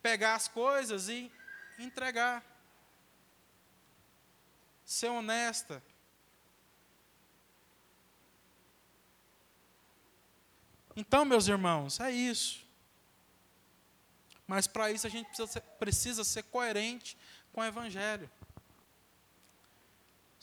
[0.00, 1.32] pegar as coisas e
[1.80, 2.44] entregar.
[4.84, 5.82] Ser honesta.
[10.94, 12.64] Então, meus irmãos, é isso.
[14.46, 17.16] Mas para isso a gente precisa ser, precisa ser coerente
[17.52, 18.30] com o Evangelho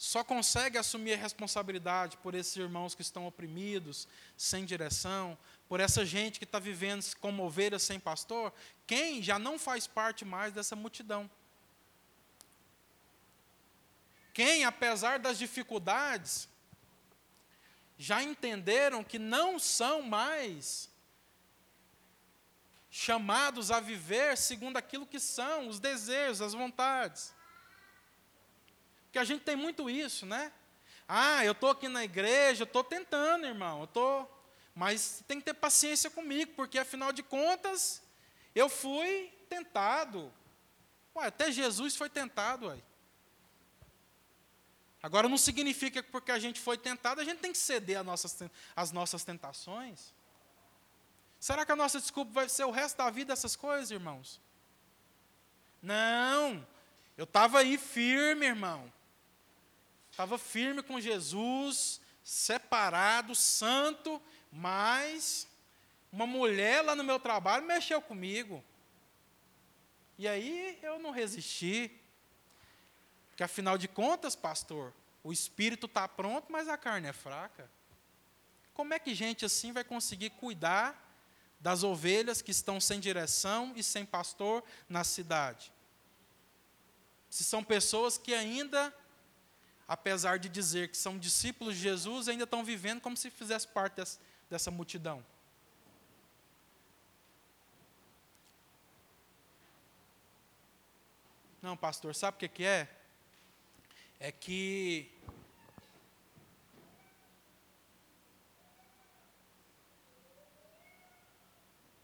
[0.00, 5.36] só consegue assumir a responsabilidade por esses irmãos que estão oprimidos, sem direção,
[5.68, 8.50] por essa gente que está vivendo como ovelhas sem pastor,
[8.86, 11.30] quem já não faz parte mais dessa multidão.
[14.32, 16.48] Quem, apesar das dificuldades,
[18.00, 20.88] já entenderam que não são mais
[22.88, 27.34] chamados a viver segundo aquilo que são, os desejos, as vontades.
[29.04, 30.50] Porque a gente tem muito isso, né?
[31.06, 34.44] Ah, eu estou aqui na igreja, estou tentando, irmão, eu estou.
[34.74, 38.02] Mas tem que ter paciência comigo, porque afinal de contas,
[38.54, 40.32] eu fui tentado.
[41.14, 42.78] Ué, até Jesus foi tentado, ué.
[45.02, 48.06] Agora não significa que porque a gente foi tentado, a gente tem que ceder às
[48.06, 48.42] nossas,
[48.76, 50.14] às nossas tentações.
[51.38, 54.40] Será que a nossa desculpa vai ser o resto da vida essas coisas, irmãos?
[55.82, 56.66] Não.
[57.16, 58.92] Eu estava aí firme, irmão
[60.20, 64.20] estava firme com Jesus, separado, santo,
[64.52, 65.48] mas
[66.12, 68.62] uma mulher lá no meu trabalho mexeu comigo.
[70.18, 71.90] E aí eu não resisti.
[73.40, 74.92] Porque afinal de contas, pastor,
[75.24, 77.70] o espírito está pronto, mas a carne é fraca.
[78.74, 80.94] Como é que gente assim vai conseguir cuidar
[81.58, 85.72] das ovelhas que estão sem direção e sem pastor na cidade?
[87.30, 88.94] Se são pessoas que ainda
[89.88, 93.94] apesar de dizer que são discípulos de Jesus, ainda estão vivendo como se fizesse parte
[93.94, 94.20] dessa,
[94.50, 95.24] dessa multidão.
[101.62, 102.99] Não, pastor, sabe o que, que é?
[104.22, 105.10] É que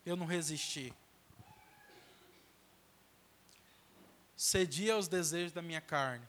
[0.07, 0.95] eu não resisti.
[4.35, 6.27] Cedi aos desejos da minha carne.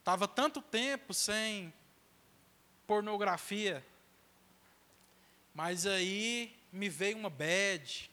[0.00, 1.72] Estava tanto tempo sem
[2.86, 3.84] pornografia,
[5.54, 8.10] mas aí me veio uma bad,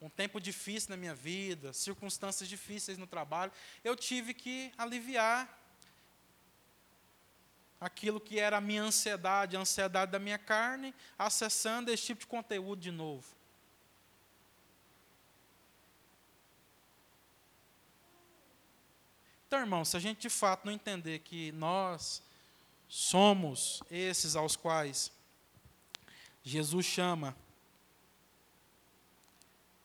[0.00, 5.58] um tempo difícil na minha vida, circunstâncias difíceis no trabalho, eu tive que aliviar
[7.80, 12.26] aquilo que era a minha ansiedade, a ansiedade da minha carne, acessando esse tipo de
[12.26, 13.24] conteúdo de novo.
[19.46, 22.22] Então, irmão, se a gente de fato não entender que nós
[22.88, 25.10] somos esses aos quais
[26.42, 27.34] Jesus chama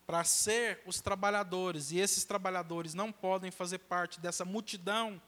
[0.06, 5.22] para ser os trabalhadores, e esses trabalhadores não podem fazer parte dessa multidão,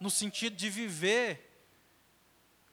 [0.00, 1.50] no sentido de viver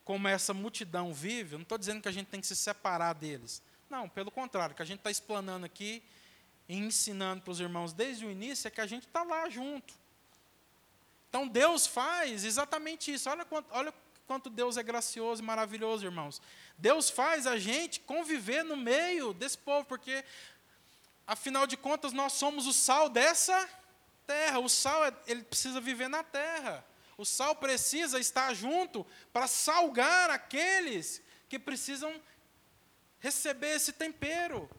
[0.03, 3.13] como essa multidão vive, eu não estou dizendo que a gente tem que se separar
[3.13, 3.61] deles.
[3.89, 6.03] Não, pelo contrário, o que a gente está explanando aqui
[6.67, 9.93] e ensinando para os irmãos desde o início é que a gente está lá junto.
[11.29, 13.29] Então Deus faz exatamente isso.
[13.29, 13.93] Olha quanto, olha
[14.27, 16.41] quanto Deus é gracioso e maravilhoso, irmãos.
[16.77, 20.23] Deus faz a gente conviver no meio desse povo, porque,
[21.31, 23.69] afinal de contas, nós somos o sal dessa
[24.27, 24.59] terra.
[24.59, 26.85] O sal, é, ele precisa viver na terra.
[27.17, 32.13] O sal precisa estar junto para salgar aqueles que precisam
[33.19, 34.69] receber esse tempero.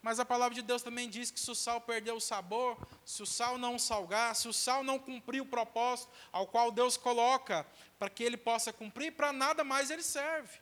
[0.00, 3.20] Mas a palavra de Deus também diz que se o sal perder o sabor, se
[3.20, 7.66] o sal não salgar, se o sal não cumprir o propósito ao qual Deus coloca
[7.98, 10.60] para que ele possa cumprir, para nada mais ele serve.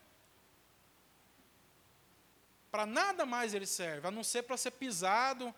[2.76, 5.54] Para nada mais ele serve, a não ser para ser pisado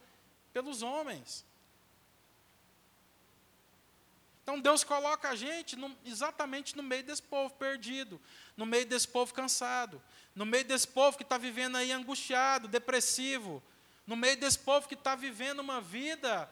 [0.52, 1.44] pelos homens.
[4.40, 8.20] Então Deus coloca a gente no, exatamente no meio desse povo perdido,
[8.56, 10.00] no meio desse povo cansado,
[10.32, 13.60] no meio desse povo que está vivendo aí angustiado, depressivo,
[14.06, 16.48] no meio desse povo que está vivendo uma vida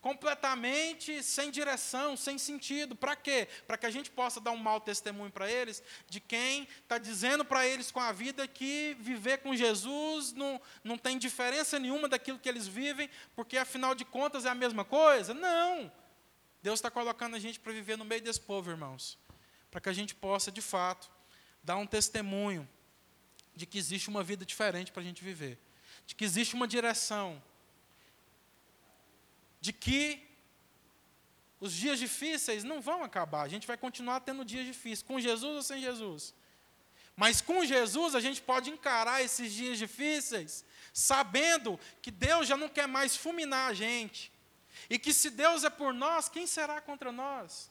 [0.00, 2.96] completamente sem direção, sem sentido.
[2.96, 3.48] Para quê?
[3.66, 7.44] Para que a gente possa dar um mau testemunho para eles de quem está dizendo
[7.44, 12.38] para eles com a vida que viver com Jesus não, não tem diferença nenhuma daquilo
[12.38, 15.34] que eles vivem, porque afinal de contas é a mesma coisa.
[15.34, 15.92] Não!
[16.62, 19.18] Deus está colocando a gente para viver no meio desse povo, irmãos,
[19.70, 21.10] para que a gente possa, de fato,
[21.62, 22.68] dar um testemunho
[23.54, 25.58] de que existe uma vida diferente para a gente viver,
[26.06, 27.42] de que existe uma direção,
[29.60, 30.26] de que
[31.60, 35.56] os dias difíceis não vão acabar, a gente vai continuar tendo dias difíceis, com Jesus
[35.56, 36.34] ou sem Jesus.
[37.14, 42.68] Mas com Jesus a gente pode encarar esses dias difíceis, sabendo que Deus já não
[42.68, 44.32] quer mais fulminar a gente,
[44.88, 47.70] e que se Deus é por nós, quem será contra nós?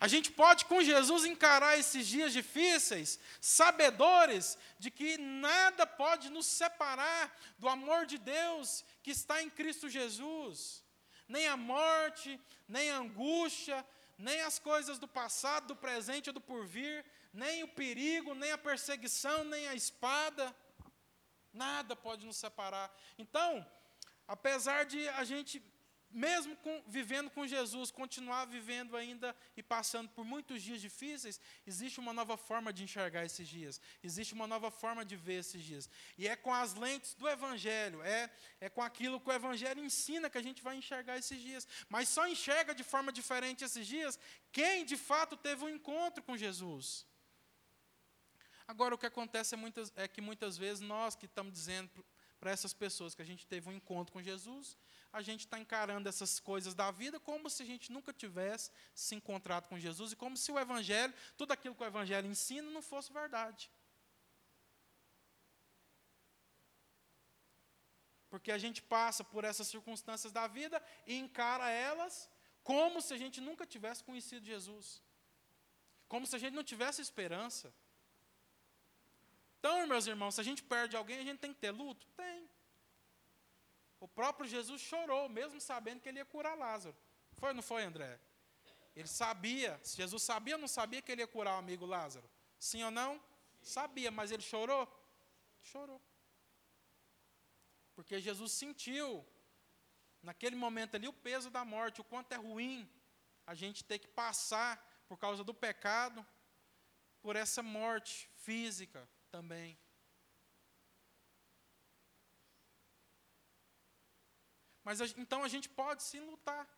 [0.00, 6.46] A gente pode, com Jesus, encarar esses dias difíceis, sabedores de que nada pode nos
[6.46, 10.82] separar do amor de Deus que está em Cristo Jesus.
[11.28, 12.38] Nem a morte,
[12.68, 13.86] nem a angústia,
[14.18, 18.58] nem as coisas do passado, do presente ou do porvir, nem o perigo, nem a
[18.58, 20.54] perseguição, nem a espada.
[21.52, 22.94] Nada pode nos separar.
[23.16, 23.64] Então,
[24.26, 25.62] apesar de a gente
[26.14, 31.98] mesmo com, vivendo com Jesus, continuar vivendo ainda e passando por muitos dias difíceis, existe
[31.98, 35.90] uma nova forma de enxergar esses dias, existe uma nova forma de ver esses dias.
[36.16, 40.30] E é com as lentes do Evangelho, é, é com aquilo que o Evangelho ensina
[40.30, 41.66] que a gente vai enxergar esses dias.
[41.88, 44.18] Mas só enxerga de forma diferente esses dias
[44.52, 47.04] quem de fato teve um encontro com Jesus.
[48.68, 51.90] Agora, o que acontece é, muitas, é que muitas vezes nós que estamos dizendo
[52.38, 54.76] para essas pessoas que a gente teve um encontro com Jesus,
[55.14, 59.14] a gente está encarando essas coisas da vida como se a gente nunca tivesse se
[59.14, 62.82] encontrado com Jesus e como se o Evangelho, tudo aquilo que o Evangelho ensina, não
[62.82, 63.70] fosse verdade.
[68.28, 72.28] Porque a gente passa por essas circunstâncias da vida e encara elas
[72.64, 75.00] como se a gente nunca tivesse conhecido Jesus.
[76.08, 77.72] Como se a gente não tivesse esperança.
[79.60, 82.04] Então, meus irmãos, se a gente perde alguém, a gente tem que ter luto?
[82.16, 82.50] Tem.
[84.04, 86.94] O próprio Jesus chorou, mesmo sabendo que ele ia curar Lázaro.
[87.38, 88.20] Foi ou não foi, André?
[88.94, 92.28] Ele sabia, Jesus sabia ou não sabia que ele ia curar o amigo Lázaro?
[92.58, 93.12] Sim ou não?
[93.62, 94.84] Sabia, mas ele chorou?
[95.62, 95.98] Chorou.
[97.94, 99.26] Porque Jesus sentiu,
[100.22, 102.86] naquele momento ali, o peso da morte, o quanto é ruim
[103.46, 106.26] a gente ter que passar, por causa do pecado,
[107.22, 109.78] por essa morte física também.
[114.84, 116.68] Mas então a gente pode sim lutar.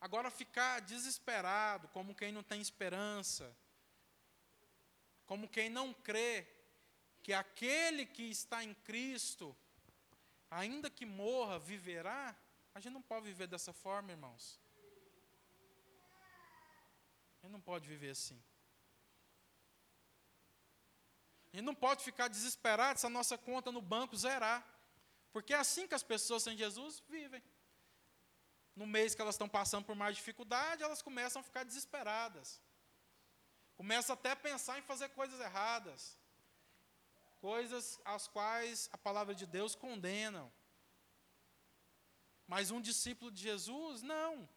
[0.00, 3.54] Agora, ficar desesperado, como quem não tem esperança,
[5.26, 6.46] como quem não crê
[7.22, 9.54] que aquele que está em Cristo,
[10.50, 12.34] ainda que morra, viverá,
[12.74, 14.58] a gente não pode viver dessa forma, irmãos.
[17.36, 18.42] A gente não pode viver assim.
[21.52, 24.66] A gente não pode ficar desesperado se a nossa conta no banco zerar.
[25.32, 27.42] Porque é assim que as pessoas sem Jesus vivem.
[28.74, 32.60] No mês que elas estão passando por mais dificuldade, elas começam a ficar desesperadas.
[33.76, 36.18] Começam até a pensar em fazer coisas erradas.
[37.40, 40.52] Coisas as quais a palavra de Deus condenam.
[42.46, 44.48] Mas um discípulo de Jesus, não.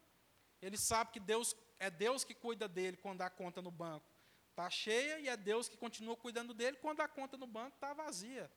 [0.62, 4.14] Ele sabe que Deus é Deus que cuida dele quando a conta no banco
[4.54, 7.94] está cheia e é Deus que continua cuidando dele quando a conta no banco está
[7.94, 8.50] vazia.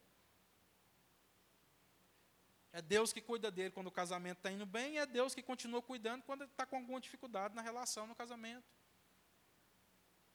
[2.76, 5.42] É Deus que cuida dele quando o casamento está indo bem, e é Deus que
[5.42, 8.70] continua cuidando quando está com alguma dificuldade na relação, no casamento.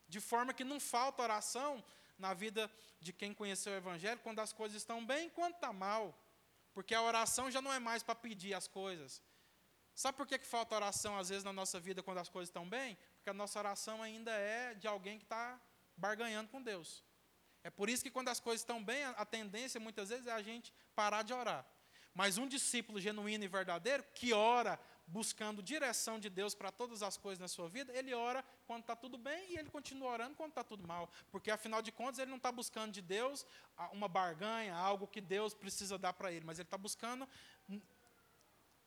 [0.08, 1.84] De forma que não falta oração
[2.18, 2.64] na vida
[3.00, 6.18] de quem conheceu o Evangelho quando as coisas estão bem quando está mal.
[6.74, 9.22] Porque a oração já não é mais para pedir as coisas.
[9.94, 12.68] Sabe por que, que falta oração às vezes na nossa vida quando as coisas estão
[12.68, 12.98] bem?
[13.18, 15.62] Porque a nossa oração ainda é de alguém que está
[15.96, 17.04] barganhando com Deus.
[17.64, 20.42] É por isso que quando as coisas estão bem, a tendência muitas vezes é a
[20.42, 21.64] gente parar de orar.
[22.14, 27.18] Mas um discípulo genuíno e verdadeiro, que ora buscando direção de Deus para todas as
[27.18, 30.52] coisas na sua vida, ele ora quando está tudo bem e ele continua orando quando
[30.52, 31.12] está tudo mal.
[31.30, 33.46] Porque, afinal de contas, ele não está buscando de Deus
[33.92, 37.28] uma barganha, algo que Deus precisa dar para ele, mas ele está buscando,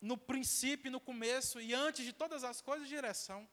[0.01, 3.49] no princípio, no começo e antes de todas as coisas, direção.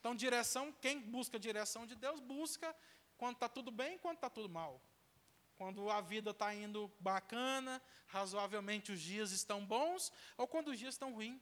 [0.00, 2.74] Então, direção, quem busca direção de Deus, busca
[3.18, 4.80] quando está tudo bem e quando está tudo mal.
[5.56, 10.94] Quando a vida está indo bacana, razoavelmente os dias estão bons, ou quando os dias
[10.94, 11.40] estão ruins.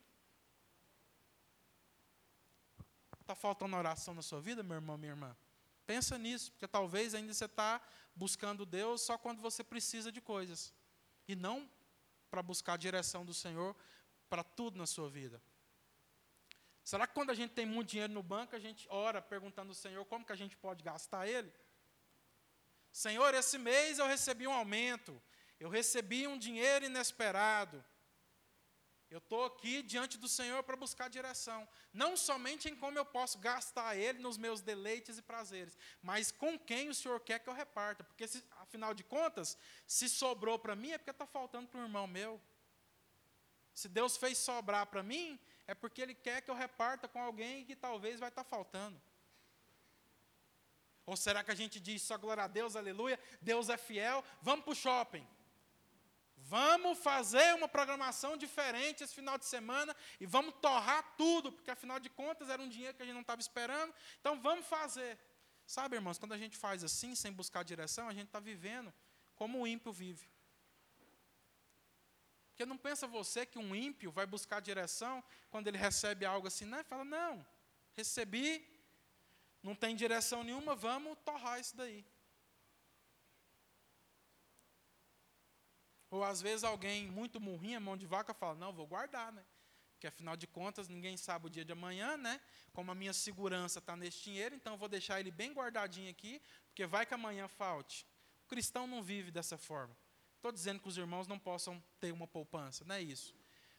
[3.20, 5.36] Está faltando oração na sua vida, meu irmão, minha irmã?
[5.86, 7.80] Pensa nisso, porque talvez ainda você está
[8.14, 10.72] buscando Deus só quando você precisa de coisas.
[11.26, 11.68] E não
[12.30, 13.74] para buscar a direção do Senhor
[14.28, 15.42] para tudo na sua vida.
[16.82, 19.74] Será que quando a gente tem muito dinheiro no banco, a gente ora perguntando ao
[19.74, 21.50] Senhor como que a gente pode gastar ele?
[22.94, 25.20] Senhor, esse mês eu recebi um aumento,
[25.58, 27.84] eu recebi um dinheiro inesperado,
[29.10, 31.68] Eu estou aqui diante do Senhor para buscar direção.
[31.92, 36.58] Não somente em como eu posso gastar Ele nos meus deleites e prazeres, mas com
[36.58, 38.02] quem o Senhor quer que eu reparta.
[38.02, 41.84] Porque, se, afinal de contas, se sobrou para mim, é porque está faltando para um
[41.84, 42.40] irmão meu.
[43.72, 47.64] Se Deus fez sobrar para mim, é porque Ele quer que eu reparta com alguém
[47.64, 49.00] que talvez vai estar tá faltando.
[51.06, 54.64] Ou será que a gente diz só glória a Deus, aleluia, Deus é fiel, vamos
[54.64, 55.26] para o shopping.
[56.36, 61.98] Vamos fazer uma programação diferente esse final de semana e vamos torrar tudo, porque afinal
[61.98, 65.18] de contas era um dinheiro que a gente não estava esperando, então vamos fazer.
[65.66, 68.92] Sabe, irmãos, quando a gente faz assim, sem buscar direção, a gente está vivendo
[69.34, 70.28] como o ímpio vive.
[72.50, 76.66] Porque não pensa você que um ímpio vai buscar direção quando ele recebe algo assim,
[76.66, 77.44] não, fala, não,
[77.94, 78.64] recebi,
[79.64, 82.04] não tem direção nenhuma, vamos torrar isso daí.
[86.10, 89.42] Ou às vezes alguém muito murrinha, mão de vaca, fala: Não, vou guardar, né?
[89.92, 92.40] Porque afinal de contas ninguém sabe o dia de amanhã, né?
[92.74, 96.84] Como a minha segurança está nesse dinheiro, então vou deixar ele bem guardadinho aqui, porque
[96.86, 98.06] vai que amanhã falte.
[98.44, 99.96] O cristão não vive dessa forma.
[100.36, 103.34] Estou dizendo que os irmãos não possam ter uma poupança, não é isso.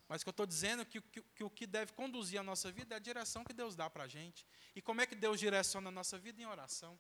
[0.07, 2.71] Mas que eu estou dizendo é que, que, que, o que deve conduzir a nossa
[2.71, 4.45] vida é a direção que Deus dá para a gente.
[4.75, 6.41] E como é que Deus direciona a nossa vida?
[6.41, 6.99] Em oração.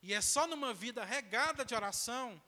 [0.00, 2.40] E é só numa vida regada de oração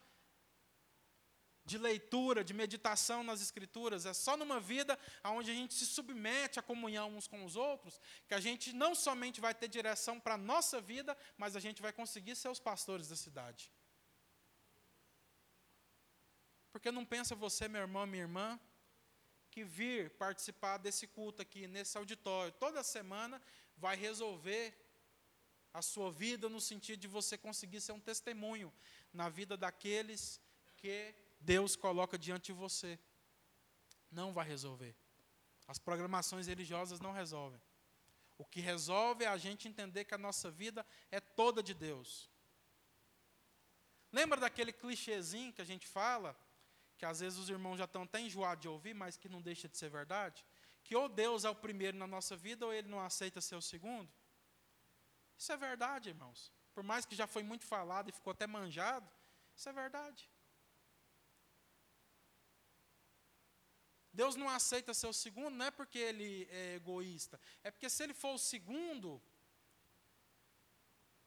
[1.65, 6.59] de leitura, de meditação nas Escrituras, é só numa vida onde a gente se submete
[6.59, 10.35] à comunhão uns com os outros, que a gente não somente vai ter direção para
[10.35, 13.73] a nossa vida, mas a gente vai conseguir ser os pastores da cidade.
[16.71, 18.61] Porque não pensa você, meu irmão, minha irmã,
[19.55, 23.41] que vir participar desse culto aqui, nesse auditório, toda semana,
[23.77, 24.75] vai resolver
[25.73, 28.73] a sua vida no sentido de você conseguir ser um testemunho
[29.13, 30.41] na vida daqueles
[30.77, 32.99] que Deus coloca diante de você.
[34.11, 34.93] Não vai resolver.
[35.69, 37.63] As programações religiosas não resolvem.
[38.37, 42.29] O que resolve é a gente entender que a nossa vida é toda de Deus.
[44.13, 46.37] Lembra daquele clichêzinho que a gente fala,
[46.97, 49.69] que às vezes os irmãos já estão até enjoados de ouvir, mas que não deixa
[49.69, 50.45] de ser verdade?
[50.83, 53.63] Que ou Deus é o primeiro na nossa vida, ou Ele não aceita ser o
[53.63, 54.13] segundo?
[55.37, 56.53] Isso é verdade, irmãos.
[56.73, 59.11] Por mais que já foi muito falado e ficou até manjado,
[59.57, 60.29] isso é verdade.
[64.13, 68.01] Deus não aceita ser o segundo, não é porque ele é egoísta, é porque se
[68.05, 69.21] ele for o segundo,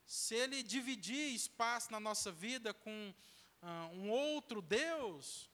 [0.05, 3.13] se ele dividir espaço na nossa vida com
[3.61, 5.49] uh, um outro Deus,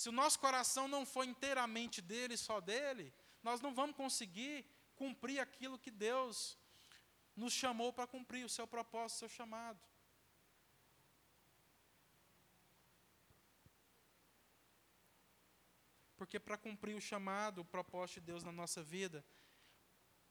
[0.00, 4.64] se o nosso coração não for inteiramente dele, só dele, nós não vamos conseguir
[4.96, 6.56] cumprir aquilo que Deus
[7.36, 9.78] nos chamou para cumprir, o seu propósito, o seu chamado.
[16.16, 19.22] Porque para cumprir o chamado, o propósito de Deus na nossa vida,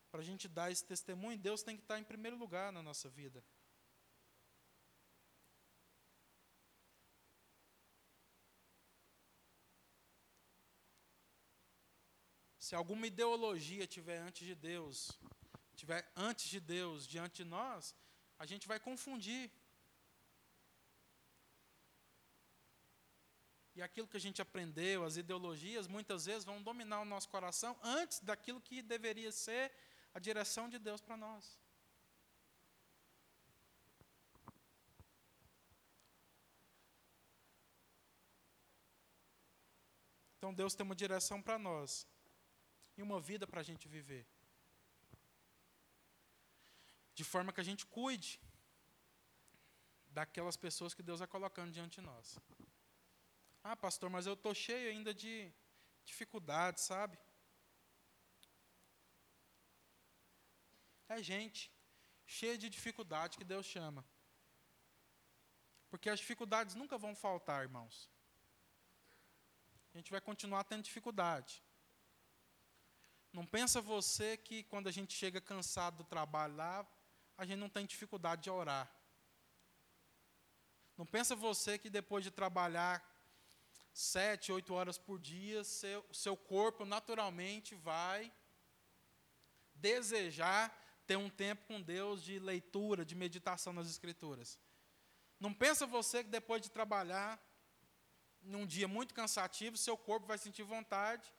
[0.10, 3.08] para a gente dar esse testemunho, Deus tem que estar em primeiro lugar na nossa
[3.08, 3.44] vida.
[12.70, 14.98] Se alguma ideologia tiver antes de Deus,
[15.76, 17.96] tiver antes de Deus diante de nós,
[18.38, 19.50] a gente vai confundir.
[23.74, 27.76] E aquilo que a gente aprendeu, as ideologias, muitas vezes vão dominar o nosso coração
[27.82, 29.72] antes daquilo que deveria ser
[30.14, 31.58] a direção de Deus para nós.
[40.38, 42.08] Então Deus tem uma direção para nós
[43.00, 44.24] e uma vida para a gente viver.
[47.20, 48.32] De forma que a gente cuide
[50.20, 52.38] daquelas pessoas que Deus vai colocando diante de nós.
[53.64, 55.34] Ah, pastor, mas eu estou cheio ainda de
[56.04, 57.18] dificuldades, sabe?
[61.16, 61.62] É gente
[62.38, 64.04] cheia de dificuldade que Deus chama.
[65.90, 67.96] Porque as dificuldades nunca vão faltar, irmãos.
[69.94, 71.64] A gente vai continuar tendo dificuldade.
[73.32, 76.86] Não pensa você que quando a gente chega cansado do trabalho lá,
[77.38, 78.90] a gente não tem dificuldade de orar.
[80.98, 83.02] Não pensa você que depois de trabalhar
[83.94, 88.32] sete, oito horas por dia, seu, seu corpo naturalmente vai
[89.76, 90.76] desejar
[91.06, 94.60] ter um tempo com Deus de leitura, de meditação nas Escrituras.
[95.40, 97.42] Não pensa você que depois de trabalhar
[98.42, 101.32] num dia muito cansativo, seu corpo vai sentir vontade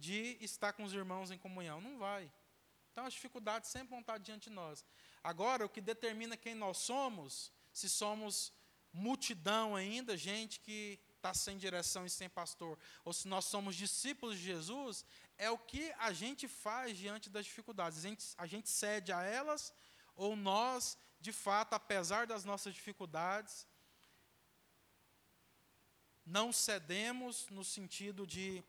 [0.00, 1.80] de estar com os irmãos em comunhão.
[1.80, 2.32] Não vai.
[2.90, 4.84] Então as dificuldades sempre vão estar diante de nós.
[5.22, 8.52] Agora, o que determina quem nós somos, se somos
[8.92, 14.36] multidão ainda, gente que está sem direção e sem pastor, ou se nós somos discípulos
[14.36, 15.04] de Jesus,
[15.36, 17.98] é o que a gente faz diante das dificuldades.
[17.98, 19.72] A gente, a gente cede a elas,
[20.16, 23.66] ou nós, de fato, apesar das nossas dificuldades,
[26.24, 28.64] não cedemos no sentido de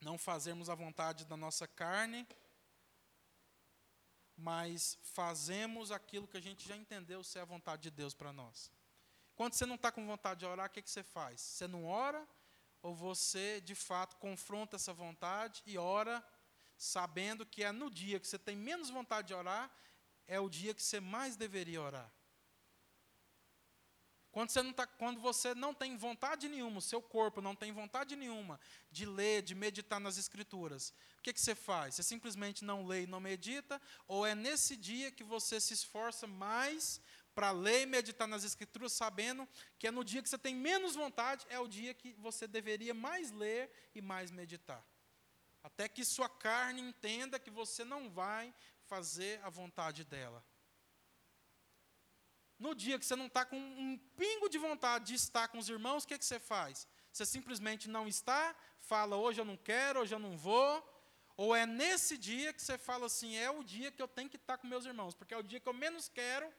[0.00, 2.26] não fazermos a vontade da nossa carne,
[4.36, 8.70] mas fazemos aquilo que a gente já entendeu ser a vontade de Deus para nós.
[9.34, 11.40] Quando você não está com vontade de orar, o que, que você faz?
[11.40, 12.26] Você não ora,
[12.82, 16.24] ou você, de fato, confronta essa vontade e ora,
[16.76, 19.70] sabendo que é no dia que você tem menos vontade de orar,
[20.26, 22.10] é o dia que você mais deveria orar.
[24.36, 27.72] Quando você, não tá, quando você não tem vontade nenhuma, o seu corpo não tem
[27.72, 28.60] vontade nenhuma
[28.90, 31.94] de ler, de meditar nas Escrituras, o que, que você faz?
[31.94, 33.80] Você simplesmente não lê e não medita?
[34.06, 37.00] Ou é nesse dia que você se esforça mais
[37.34, 40.94] para ler e meditar nas Escrituras, sabendo que é no dia que você tem menos
[40.94, 44.86] vontade, é o dia que você deveria mais ler e mais meditar?
[45.62, 50.44] Até que sua carne entenda que você não vai fazer a vontade dela.
[52.58, 55.68] No dia que você não está com um pingo de vontade de estar com os
[55.68, 56.88] irmãos, o que, que você faz?
[57.12, 60.92] Você simplesmente não está, fala, hoje eu não quero, hoje eu não vou.
[61.36, 64.36] Ou é nesse dia que você fala assim, é o dia que eu tenho que
[64.36, 66.50] estar com meus irmãos, porque é o dia que eu menos quero,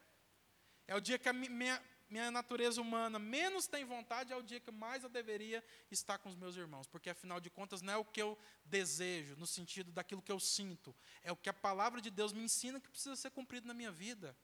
[0.87, 4.59] é o dia que a minha, minha natureza humana menos tem vontade, é o dia
[4.59, 7.97] que mais eu deveria estar com os meus irmãos, porque afinal de contas não é
[7.97, 11.99] o que eu desejo, no sentido daquilo que eu sinto, é o que a palavra
[11.99, 14.37] de Deus me ensina que precisa ser cumprido na minha vida.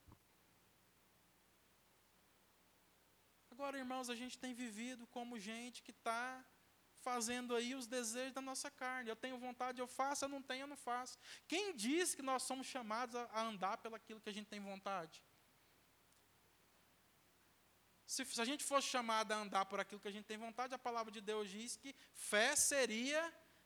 [3.54, 6.44] Agora, irmãos, a gente tem vivido como gente que está
[7.08, 9.12] fazendo aí os desejos da nossa carne.
[9.12, 11.20] Eu tenho vontade, eu faço, eu não tenho, eu não faço.
[11.48, 15.24] Quem diz que nós somos chamados a, andar pelaquilo que a gente tem vontade?
[18.08, 20.74] Se, se, a gente fosse chamado a andar por aquilo que a gente tem vontade,
[20.74, 23.22] a palavra de Deus diz que fé seria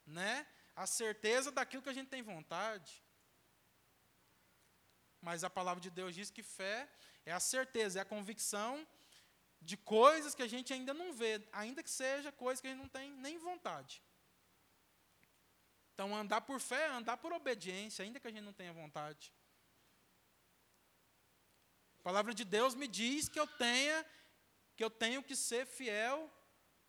[0.06, 3.02] né, a certeza daquilo que a gente tem vontade.
[5.22, 6.92] Mas a palavra de Deus diz que fé
[7.26, 8.86] é a certeza, é a convicção
[9.62, 12.80] de coisas que a gente ainda não vê, ainda que seja coisas que a gente
[12.80, 14.04] não tem nem vontade.
[15.94, 19.34] Então, andar por fé é andar por obediência, ainda que a gente não tenha vontade.
[22.00, 24.06] A palavra de Deus me diz que eu tenha
[24.76, 26.32] que eu tenho que ser fiel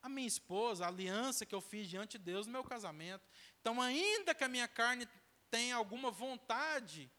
[0.03, 3.27] à minha esposa, à aliança que eu fiz diante de Deus no meu casamento.
[3.63, 5.09] Então, ainda que a minha carne
[5.51, 7.11] tenha alguma vontade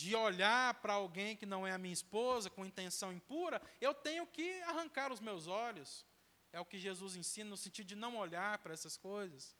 [0.00, 4.24] de olhar para alguém que não é a minha esposa com intenção impura, eu tenho
[4.28, 6.06] que arrancar os meus olhos.
[6.52, 9.56] É o que Jesus ensina no sentido de não olhar para essas coisas.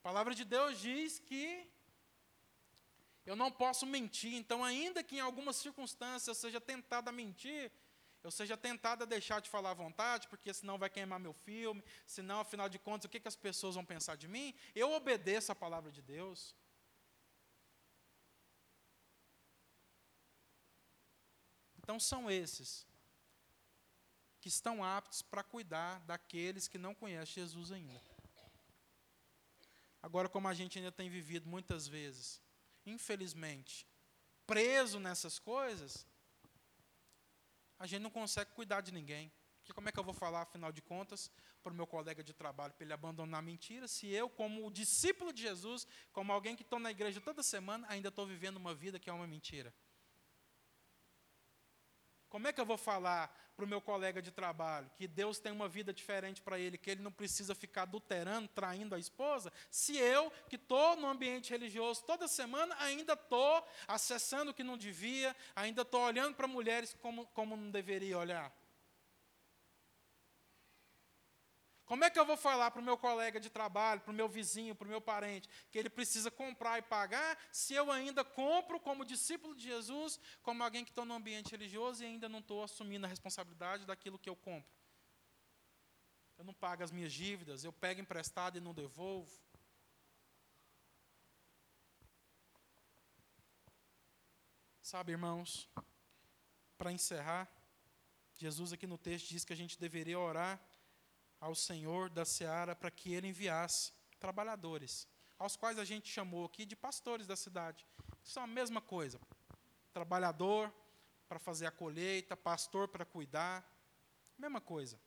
[0.00, 1.66] A palavra de Deus diz que
[3.24, 7.72] eu não posso mentir, então, ainda que em algumas circunstâncias eu seja tentado a mentir,
[8.22, 11.82] eu seja tentado a deixar de falar à vontade, porque senão vai queimar meu filme,
[12.06, 14.54] senão, afinal de contas, o que, que as pessoas vão pensar de mim?
[14.74, 16.54] Eu obedeço a palavra de Deus.
[21.92, 22.86] Então são esses
[24.40, 28.00] que estão aptos para cuidar daqueles que não conhecem Jesus ainda.
[30.02, 32.40] Agora, como a gente ainda tem vivido muitas vezes,
[32.86, 33.86] infelizmente,
[34.46, 36.06] preso nessas coisas,
[37.78, 39.30] a gente não consegue cuidar de ninguém.
[39.58, 41.30] Porque como é que eu vou falar, afinal de contas,
[41.62, 45.30] para o meu colega de trabalho para ele abandonar a mentira, se eu, como discípulo
[45.30, 48.98] de Jesus, como alguém que estou na igreja toda semana, ainda estou vivendo uma vida
[48.98, 49.74] que é uma mentira?
[52.32, 55.52] Como é que eu vou falar para o meu colega de trabalho que Deus tem
[55.52, 59.98] uma vida diferente para ele, que ele não precisa ficar adulterando, traindo a esposa, se
[59.98, 65.36] eu, que estou no ambiente religioso toda semana, ainda estou acessando o que não devia,
[65.54, 68.50] ainda estou olhando para mulheres como, como não deveria olhar?
[71.92, 74.26] Como é que eu vou falar para o meu colega de trabalho, para o meu
[74.26, 78.80] vizinho, para o meu parente, que ele precisa comprar e pagar, se eu ainda compro
[78.80, 82.62] como discípulo de Jesus, como alguém que está no ambiente religioso e ainda não estou
[82.64, 84.74] assumindo a responsabilidade daquilo que eu compro?
[86.38, 89.30] Eu não pago as minhas dívidas, eu pego emprestado e não devolvo.
[94.80, 95.68] Sabe, irmãos,
[96.78, 97.46] para encerrar,
[98.34, 100.58] Jesus aqui no texto diz que a gente deveria orar
[101.42, 106.64] ao Senhor da seara para que ele enviasse trabalhadores, aos quais a gente chamou aqui
[106.64, 107.84] de pastores da cidade.
[108.22, 109.20] São a mesma coisa.
[109.92, 110.72] Trabalhador
[111.28, 113.68] para fazer a colheita, pastor para cuidar,
[114.38, 115.00] mesma coisa.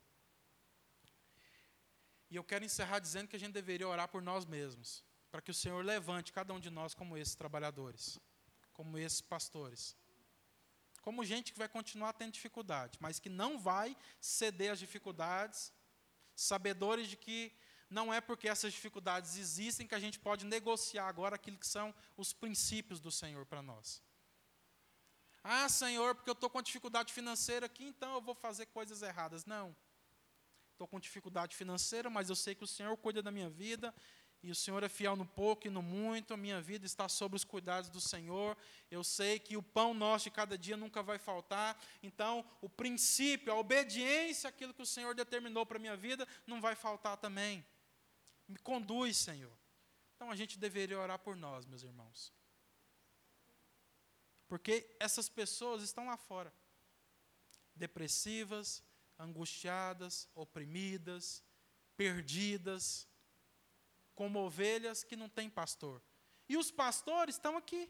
[2.30, 5.52] E eu quero encerrar dizendo que a gente deveria orar por nós mesmos, para que
[5.52, 8.20] o Senhor levante cada um de nós como esses trabalhadores,
[8.74, 9.96] como esses pastores,
[11.02, 15.72] como gente que vai continuar tendo dificuldade, mas que não vai ceder às dificuldades,
[16.36, 17.52] sabedores de que
[17.90, 21.94] não é porque essas dificuldades existem que a gente pode negociar agora aquilo que são
[22.18, 24.02] os princípios do Senhor para nós.
[25.44, 29.46] Ah, Senhor, porque eu estou com dificuldade financeira aqui, então eu vou fazer coisas erradas.
[29.46, 29.76] Não.
[30.72, 33.94] Estou com dificuldade financeira, mas eu sei que o Senhor cuida da minha vida,
[34.46, 37.36] e o Senhor é fiel no pouco e no muito, a minha vida está sob
[37.36, 38.56] os cuidados do Senhor.
[38.92, 41.76] Eu sei que o pão nosso de cada dia nunca vai faltar.
[42.04, 46.62] Então, o princípio, a obediência àquilo que o Senhor determinou para a minha vida, não
[46.62, 47.66] vai faltar também.
[48.48, 49.52] Me conduz, Senhor.
[50.16, 52.32] Então, a gente deveria orar por nós, meus irmãos.
[54.48, 56.54] Porque essas pessoas estão lá fora,
[57.74, 58.84] depressivas,
[59.18, 61.44] angustiadas, oprimidas,
[61.98, 63.08] perdidas
[64.16, 66.02] como ovelhas que não têm pastor.
[66.48, 67.90] E os pastores estão aqui.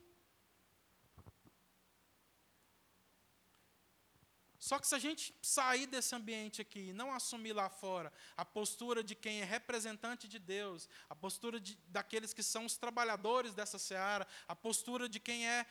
[4.57, 8.43] Só que se a gente sair desse ambiente aqui e não assumir lá fora a
[8.43, 13.53] postura de quem é representante de Deus, a postura de, daqueles que são os trabalhadores
[13.53, 15.67] dessa seara, a postura de quem é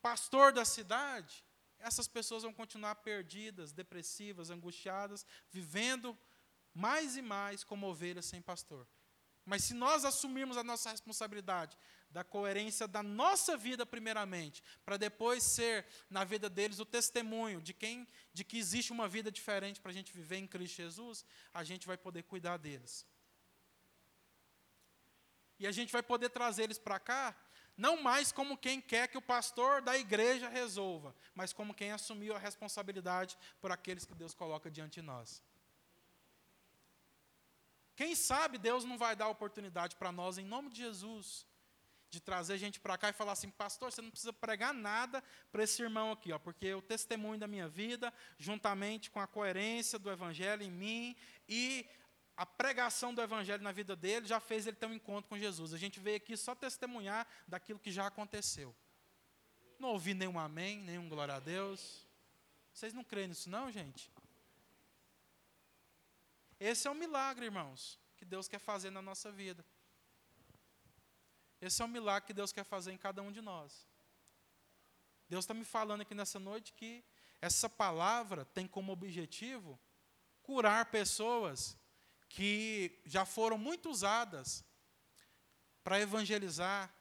[0.00, 1.44] pastor da cidade,
[1.78, 6.18] essas pessoas vão continuar perdidas, depressivas, angustiadas, vivendo
[6.72, 8.86] mais e mais como ovelhas sem pastor.
[9.44, 11.76] Mas se nós assumirmos a nossa responsabilidade
[12.10, 17.72] da coerência da nossa vida primeiramente, para depois ser na vida deles o testemunho de
[17.72, 21.24] quem de que existe uma vida diferente para a gente viver em Cristo Jesus,
[21.54, 23.06] a gente vai poder cuidar deles.
[25.58, 27.36] E a gente vai poder trazer eles para cá,
[27.76, 32.34] não mais como quem quer que o pastor da igreja resolva, mas como quem assumiu
[32.34, 35.42] a responsabilidade por aqueles que Deus coloca diante de nós.
[38.00, 41.46] Quem sabe Deus não vai dar oportunidade para nós, em nome de Jesus,
[42.08, 45.22] de trazer gente para cá e falar assim, pastor, você não precisa pregar nada
[45.52, 49.98] para esse irmão aqui, ó, porque o testemunho da minha vida, juntamente com a coerência
[49.98, 51.14] do evangelho em mim
[51.46, 51.86] e
[52.38, 55.74] a pregação do evangelho na vida dele, já fez ele ter um encontro com Jesus.
[55.74, 58.74] A gente veio aqui só testemunhar daquilo que já aconteceu.
[59.78, 62.06] Não ouvi nenhum amém, nenhum glória a Deus.
[62.72, 64.10] Vocês não creem nisso, não, gente?
[66.60, 69.64] Esse é o milagre, irmãos, que Deus quer fazer na nossa vida.
[71.58, 73.88] Esse é o milagre que Deus quer fazer em cada um de nós.
[75.26, 77.02] Deus está me falando aqui nessa noite que
[77.40, 79.80] essa palavra tem como objetivo
[80.42, 81.78] curar pessoas
[82.28, 84.62] que já foram muito usadas
[85.82, 86.94] para evangelizar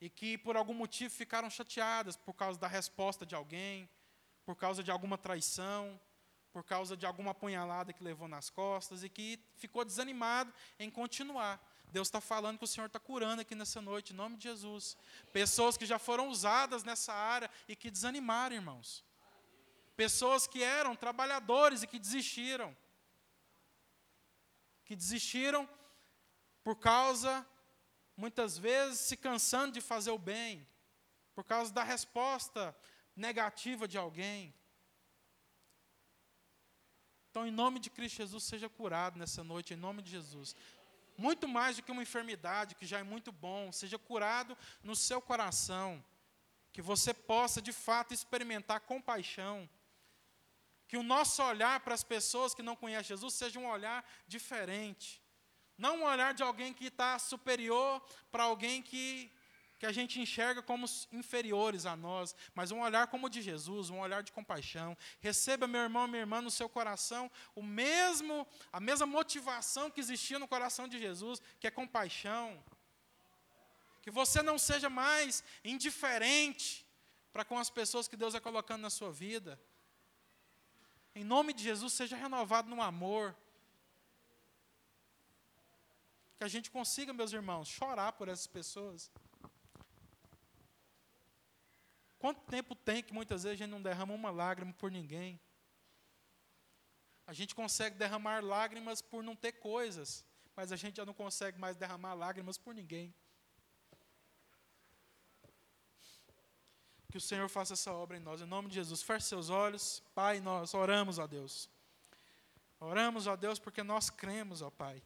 [0.00, 3.90] e que por algum motivo ficaram chateadas por causa da resposta de alguém,
[4.44, 6.00] por causa de alguma traição,
[6.52, 11.60] por causa de alguma apunhalada que levou nas costas e que ficou desanimado em continuar.
[11.90, 14.96] Deus está falando que o Senhor está curando aqui nessa noite, em nome de Jesus.
[15.32, 19.04] Pessoas que já foram usadas nessa área e que desanimaram, irmãos.
[19.96, 22.76] Pessoas que eram trabalhadores e que desistiram.
[24.84, 25.68] Que desistiram
[26.62, 27.46] por causa,
[28.16, 30.66] muitas vezes, se cansando de fazer o bem,
[31.34, 32.76] por causa da resposta
[33.16, 34.54] negativa de alguém.
[37.38, 40.56] Então, em nome de Cristo Jesus, seja curado nessa noite, em nome de Jesus.
[41.16, 45.20] Muito mais do que uma enfermidade, que já é muito bom, seja curado no seu
[45.20, 46.04] coração.
[46.72, 49.70] Que você possa, de fato, experimentar compaixão.
[50.88, 55.22] Que o nosso olhar para as pessoas que não conhecem Jesus seja um olhar diferente.
[55.76, 59.30] Não um olhar de alguém que está superior para alguém que
[59.78, 63.90] que a gente enxerga como inferiores a nós, mas um olhar como o de Jesus,
[63.90, 64.96] um olhar de compaixão.
[65.20, 70.38] Receba, meu irmão, minha irmã, no seu coração o mesmo, a mesma motivação que existia
[70.38, 72.62] no coração de Jesus, que é compaixão.
[74.02, 76.84] Que você não seja mais indiferente
[77.32, 79.60] para com as pessoas que Deus é colocando na sua vida.
[81.14, 83.36] Em nome de Jesus, seja renovado no amor.
[86.36, 89.10] Que a gente consiga, meus irmãos, chorar por essas pessoas.
[92.18, 95.40] Quanto tempo tem que muitas vezes a gente não derrama uma lágrima por ninguém?
[97.26, 100.24] A gente consegue derramar lágrimas por não ter coisas,
[100.56, 103.14] mas a gente já não consegue mais derramar lágrimas por ninguém.
[107.10, 109.02] Que o Senhor faça essa obra em nós, em nome de Jesus.
[109.02, 111.70] Feche seus olhos, Pai, nós oramos a Deus.
[112.80, 115.02] Oramos a Deus porque nós cremos, ó Pai,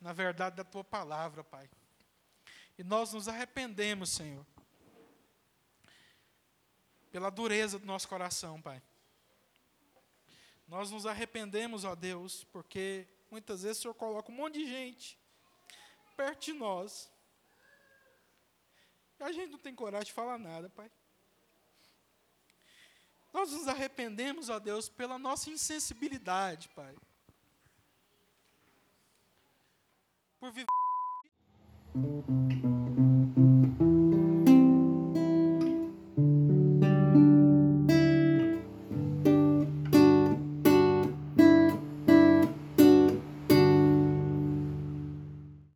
[0.00, 1.68] na verdade da Tua palavra, Pai.
[2.78, 4.46] E nós nos arrependemos, Senhor
[7.12, 8.82] pela dureza do nosso coração, Pai.
[10.66, 15.18] Nós nos arrependemos, ó Deus, porque muitas vezes o Senhor coloca um monte de gente
[16.16, 17.12] perto de nós.
[19.20, 20.90] E a gente não tem coragem de falar nada, Pai.
[23.32, 26.96] Nós nos arrependemos, ó Deus, pela nossa insensibilidade, Pai.
[30.40, 30.66] Por viver